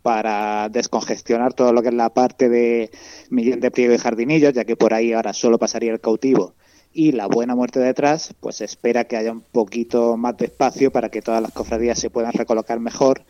[0.03, 2.91] para descongestionar todo lo que es la parte de
[3.31, 6.55] Miguel de Priego y Jardinillos, ya que por ahí ahora solo pasaría el cautivo
[6.93, 11.09] y la buena muerte detrás, pues espera que haya un poquito más de espacio para
[11.09, 13.23] que todas las cofradías se puedan recolocar mejor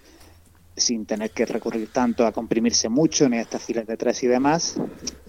[0.77, 4.27] sin tener que recurrir tanto a comprimirse mucho ni a estas filas de tres y
[4.27, 4.77] demás.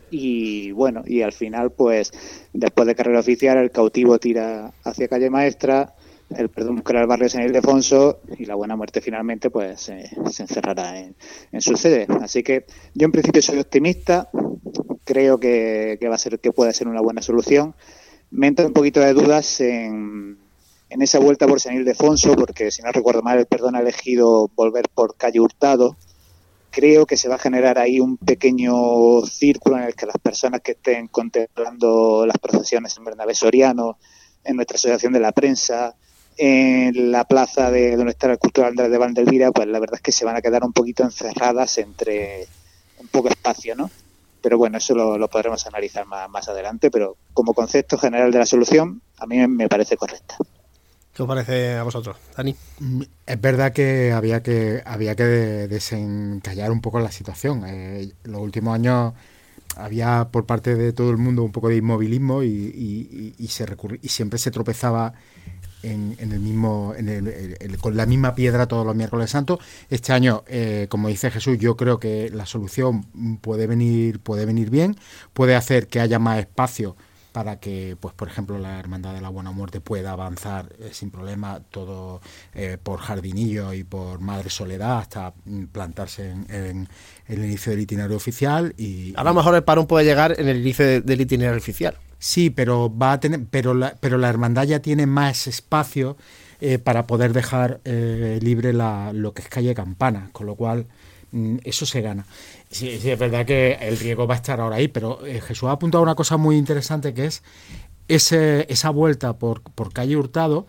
[0.10, 2.12] Y bueno, y al final, pues
[2.54, 5.96] después de carrera oficial, el cautivo tira hacia calle maestra,
[6.38, 10.10] el perdón buscará el barrio San Ildefonso y la buena muerte finalmente pues se
[10.42, 11.16] encerrará en,
[11.52, 12.08] en, su sede.
[12.22, 14.30] Así que yo en principio soy optimista,
[15.04, 17.76] creo que, que va a ser que puede ser una buena solución.
[18.32, 20.38] Me entra un poquito de dudas en
[20.94, 24.52] en esa vuelta por San Ildefonso, porque si no recuerdo mal, el perdón ha elegido
[24.56, 25.98] volver por calle Hurtado.
[26.70, 30.62] Creo que se va a generar ahí un pequeño círculo en el que las personas
[30.62, 33.98] que estén contemplando las procesiones en Bernabé Soriano,
[34.44, 35.96] en nuestra asociación de la prensa,
[36.38, 40.02] en la plaza de donde está el cultural Andrés de Valdelvira, pues la verdad es
[40.02, 42.46] que se van a quedar un poquito encerradas entre
[43.00, 43.90] un poco espacio, ¿no?
[44.44, 48.38] Pero bueno, eso lo, lo podremos analizar más, más adelante, pero como concepto general de
[48.38, 50.38] la solución, a mí me parece correcta.
[51.14, 52.56] ¿Qué os parece a vosotros, Dani?
[52.80, 57.64] Mm, es verdad que había que había que desencallar un poco la situación.
[57.68, 59.14] Eh, los últimos años
[59.76, 63.66] había por parte de todo el mundo un poco de inmovilismo y, se
[64.02, 65.14] y siempre se tropezaba
[65.84, 66.96] en, el mismo
[67.82, 69.60] con la misma piedra todos los miércoles santos.
[69.90, 73.04] Este año, eh, como dice Jesús, yo creo que la solución
[73.40, 74.96] puede venir puede venir bien,
[75.34, 76.96] puede hacer que haya más espacio
[77.34, 81.12] para que, pues por ejemplo, la Hermandad de la Buena Muerte pueda avanzar eh, sin
[81.12, 82.22] problema todo
[82.54, 86.88] eh, por Jardinillo y por Madre Soledad hasta mm, plantarse en,
[87.28, 88.74] el inicio del itinerario oficial.
[88.78, 91.98] y A lo mejor el parón puede llegar en el inicio del itinerario oficial.
[92.20, 96.16] Sí, pero va a tener, pero la, pero la hermandad ya tiene más espacio
[96.62, 100.88] eh, para poder dejar eh, libre la, lo que es calle Campana, con lo cual
[101.34, 102.26] mm, eso se gana.
[102.74, 105.70] Sí, sí, es verdad que el riego va a estar ahora ahí, pero eh, Jesús
[105.70, 107.44] ha apuntado una cosa muy interesante que es
[108.08, 110.66] ese, esa vuelta por, por calle Hurtado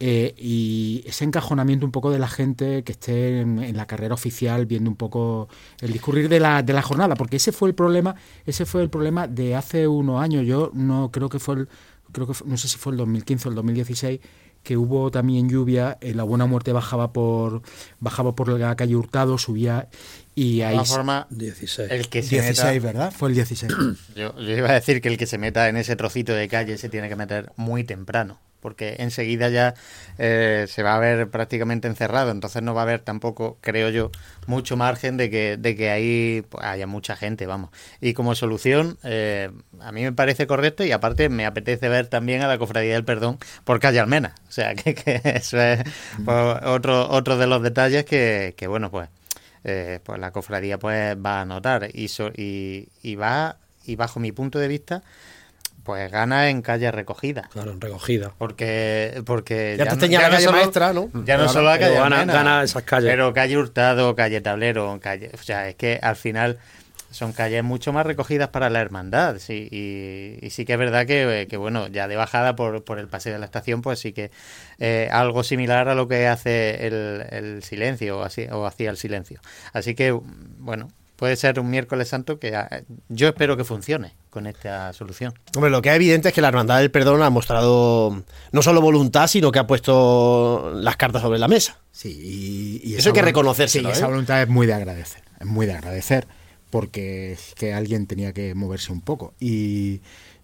[0.00, 4.64] eh, y ese encajonamiento un poco de la gente que esté en, la carrera oficial
[4.64, 5.50] viendo un poco
[5.82, 8.14] el discurrir de la, de la jornada, porque ese fue el problema,
[8.46, 10.46] ese fue el problema de hace unos años.
[10.46, 11.68] Yo no creo que fue el,
[12.12, 14.20] creo que no sé si fue el 2015 o el 2016
[14.62, 17.62] que hubo también lluvia, eh, la Buena Muerte bajaba por
[18.00, 19.88] bajaba por la calle Hurtado, subía
[20.34, 21.90] y ahí de forma 16.
[21.90, 23.12] el que se 16, meta, ¿verdad?
[23.12, 23.72] Fue el 16.
[24.16, 26.78] yo, yo iba a decir que el que se meta en ese trocito de calle
[26.78, 29.74] se tiene que meter muy temprano porque enseguida ya
[30.18, 34.12] eh, se va a ver prácticamente encerrado, entonces no va a haber tampoco, creo yo,
[34.46, 37.70] mucho margen de que, de que ahí pues, haya mucha gente, vamos.
[38.00, 42.40] Y como solución, eh, a mí me parece correcto y aparte me apetece ver también
[42.42, 45.82] a la Cofradía del Perdón por calle Almena, o sea que, que eso es
[46.24, 49.08] pues, otro, otro de los detalles que, que bueno, pues,
[49.64, 54.20] eh, pues la Cofradía pues va a notar y, so, y, y va, y bajo
[54.20, 55.02] mi punto de vista,
[55.82, 57.48] pues gana en calle recogida.
[57.52, 58.32] Claro, en recogida.
[58.38, 61.10] Porque, porque ya, ya, te no, ya la calle solo, maestra, ¿no?
[61.24, 63.10] Ya no solo la calle gana, gana esas calles.
[63.10, 65.30] Pero calle Hurtado, calle Tablero, calle.
[65.34, 66.58] O sea, es que al final
[67.12, 69.38] son calles mucho más recogidas para la hermandad.
[69.38, 72.98] Sí, y, y sí que es verdad que, que, bueno, ya de bajada por, por
[72.98, 74.30] el paseo de la estación, pues sí que
[74.78, 78.96] eh, algo similar a lo que hace el, el silencio o, así, o hacía el
[78.96, 79.40] silencio.
[79.72, 82.52] Así que, bueno, puede ser un miércoles santo que
[83.08, 85.34] yo espero que funcione con esta solución.
[85.54, 88.80] Hombre, lo que es evidente es que la Hermandad del Perdón ha mostrado no solo
[88.80, 91.78] voluntad, sino que ha puesto las cartas sobre la mesa.
[91.92, 93.78] Sí, y, y eso hay que reconocerse.
[93.78, 93.90] Sí, ¿eh?
[93.92, 96.26] esa voluntad es muy de agradecer, es muy de agradecer,
[96.72, 99.34] porque que alguien tenía que moverse un poco.
[99.38, 100.00] Y,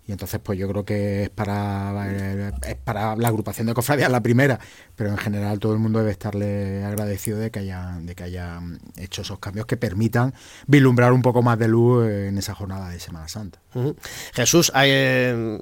[0.06, 2.10] y entonces pues yo creo que es para
[2.68, 4.58] es para la agrupación de cofradías la primera
[4.96, 8.40] pero en general todo el mundo debe estarle agradecido de que haya de que
[8.96, 10.32] hecho esos cambios que permitan
[10.66, 13.60] vislumbrar un poco más de luz en esa jornada de Semana Santa.
[14.32, 15.60] Jesús eh,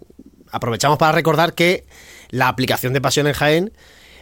[0.53, 1.85] aprovechamos para recordar que
[2.31, 3.73] la aplicación de Pasión en Jaén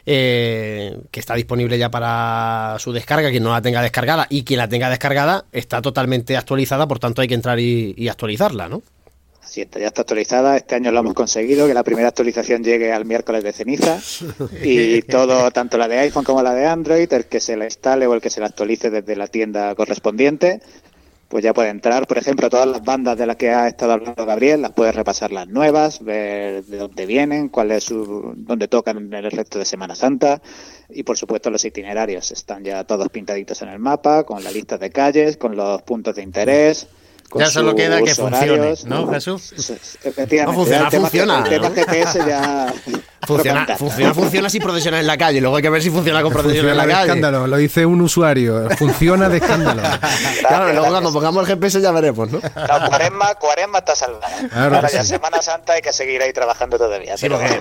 [0.06, 4.58] eh, que está disponible ya para su descarga, quien no la tenga descargada y quien
[4.58, 8.82] la tenga descargada está totalmente actualizada, por tanto hay que entrar y, y actualizarla, ¿no?
[9.54, 10.56] Sí, está, ya está actualizada.
[10.56, 14.00] Este año lo hemos conseguido, que la primera actualización llegue al miércoles de ceniza.
[14.62, 18.06] Y todo, tanto la de iPhone como la de Android, el que se la instale
[18.06, 20.60] o el que se la actualice desde la tienda correspondiente,
[21.34, 22.06] pues ya puede entrar.
[22.06, 25.32] Por ejemplo, todas las bandas de las que ha estado hablando Gabriel, las puedes repasar
[25.32, 29.64] las nuevas, ver de dónde vienen, cuál es su, dónde tocan en el resto de
[29.64, 30.40] Semana Santa.
[30.90, 34.78] Y por supuesto, los itinerarios están ya todos pintaditos en el mapa, con la lista
[34.78, 36.86] de calles, con los puntos de interés.
[37.34, 39.52] Ya solo queda que funcione, ¿no, Jesús?
[40.46, 41.38] No, funciona, el tema, funciona.
[41.38, 42.72] El tema GPS ya...
[43.26, 45.40] Funciona, funciona, funciona si procesiona en la calle.
[45.40, 47.06] Luego hay que ver si funciona con procesión en la de calle.
[47.06, 48.68] escándalo, lo dice un usuario.
[48.78, 49.82] Funciona de escándalo.
[50.46, 52.38] claro, luego cuando pongamos el GPS ya veremos, ¿no?
[52.40, 54.28] No, cuaresma, cuaresma está salvada.
[54.50, 54.96] Claro, Ahora sí.
[54.96, 57.16] ya Semana Santa hay que seguir ahí trabajando todavía.
[57.16, 57.60] Sí, pero- porque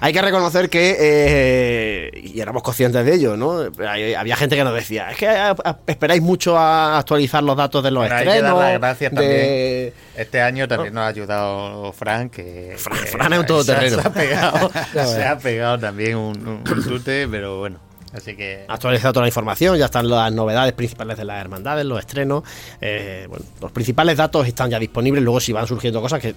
[0.00, 3.66] hay que reconocer que, eh, y éramos conscientes de ello, ¿no?
[3.86, 5.54] Hay- Había gente que nos decía, es que a-
[5.86, 8.60] esperáis mucho a actualizar los datos de los Bueno, hay que dar estrenos.
[8.60, 9.92] las gracias de- también.
[10.16, 14.00] Este año también nos ha ayudado Fran, que, Fran- que Fran es un todoterreno.
[14.02, 15.26] Se ha pegado, Ya se ves.
[15.26, 17.78] ha pegado también un, un, un tute, pero bueno.
[18.14, 21.86] Así que Ha actualizado toda la información, ya están las novedades principales de las hermandades,
[21.86, 22.42] los estrenos.
[22.82, 25.22] eh, bueno, los principales datos están ya disponibles.
[25.24, 26.34] Luego, si van surgiendo cosas que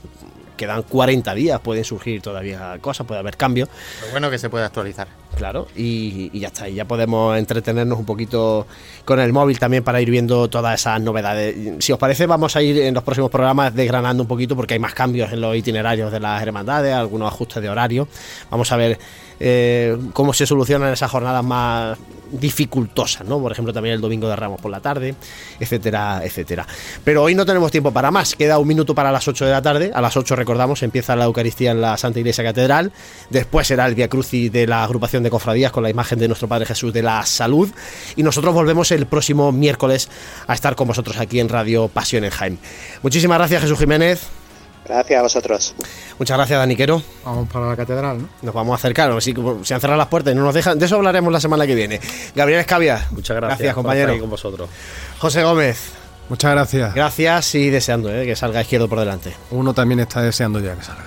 [0.56, 3.68] quedan 40 días, pueden surgir todavía cosas, puede haber cambios.
[4.06, 5.10] lo bueno que se puede actualizar.
[5.36, 8.66] Claro, y, ya está, y ya podemos entretenernos un poquito
[9.04, 11.56] con el móvil también para ir viendo todas esas novedades.
[11.80, 14.80] Si os parece, vamos a ir en los próximos programas desgranando un poquito porque hay
[14.80, 18.08] más cambios en los itinerarios de las hermandades, algunos ajustes de horario.
[18.50, 18.98] Vamos a ver
[19.40, 21.98] eh, cómo se solucionan esas jornadas más
[22.32, 23.40] dificultosas, ¿no?
[23.40, 25.16] Por ejemplo, también el domingo de Ramos por la tarde,
[25.60, 26.66] etcétera, etcétera.
[27.04, 29.62] Pero hoy no tenemos tiempo para más, queda un minuto para las 8 de la
[29.62, 29.92] tarde.
[29.94, 32.92] A las 8 recordamos, empieza la Eucaristía en la Santa Iglesia Catedral.
[33.30, 36.48] Después será el Via Crucis de la agrupación de cofradías con la imagen de nuestro
[36.48, 37.70] Padre Jesús de la Salud.
[38.16, 40.10] Y nosotros volvemos el próximo miércoles
[40.48, 42.60] a estar con vosotros aquí en Radio Pasión en Jaén.
[43.02, 44.45] Muchísimas gracias, Jesús Jiménez.
[44.86, 45.76] Gracias a vosotros.
[46.20, 47.02] Muchas gracias, Daniquero.
[47.26, 48.30] vamos para la catedral ¿no?
[48.44, 49.34] Nos vamos a acercar, ver si
[49.64, 50.78] se han cerrado las puertas y no nos dejan.
[50.78, 52.00] De eso hablaremos la semana que viene.
[52.36, 53.08] Gabriel Escavia.
[53.12, 54.04] Muchas gracias, Gracias, por compañero.
[54.04, 54.70] estar aquí con vosotros.
[55.18, 55.92] José Gómez.
[56.30, 56.94] Muchas gracias.
[56.96, 59.34] Gracias y deseando eh, que salga izquierdo por delante.
[59.52, 61.04] Uno también está deseando ya que salga.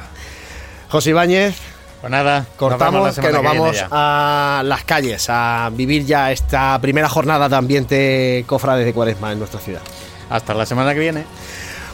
[0.88, 1.56] José Ibáñez,
[2.00, 6.30] Pues nada, cortamos nos vemos la que nos vamos a las calles a vivir ya
[6.32, 9.82] esta primera jornada de ambiente cofrades de cuaresma en nuestra ciudad.
[10.30, 11.24] Hasta la semana que viene.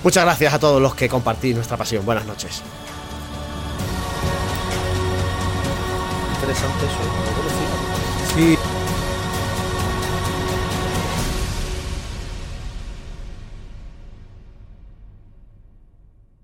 [0.05, 2.05] Muchas gracias a todos los que compartís nuestra pasión.
[2.05, 2.63] Buenas noches.
[6.35, 6.85] Interesante.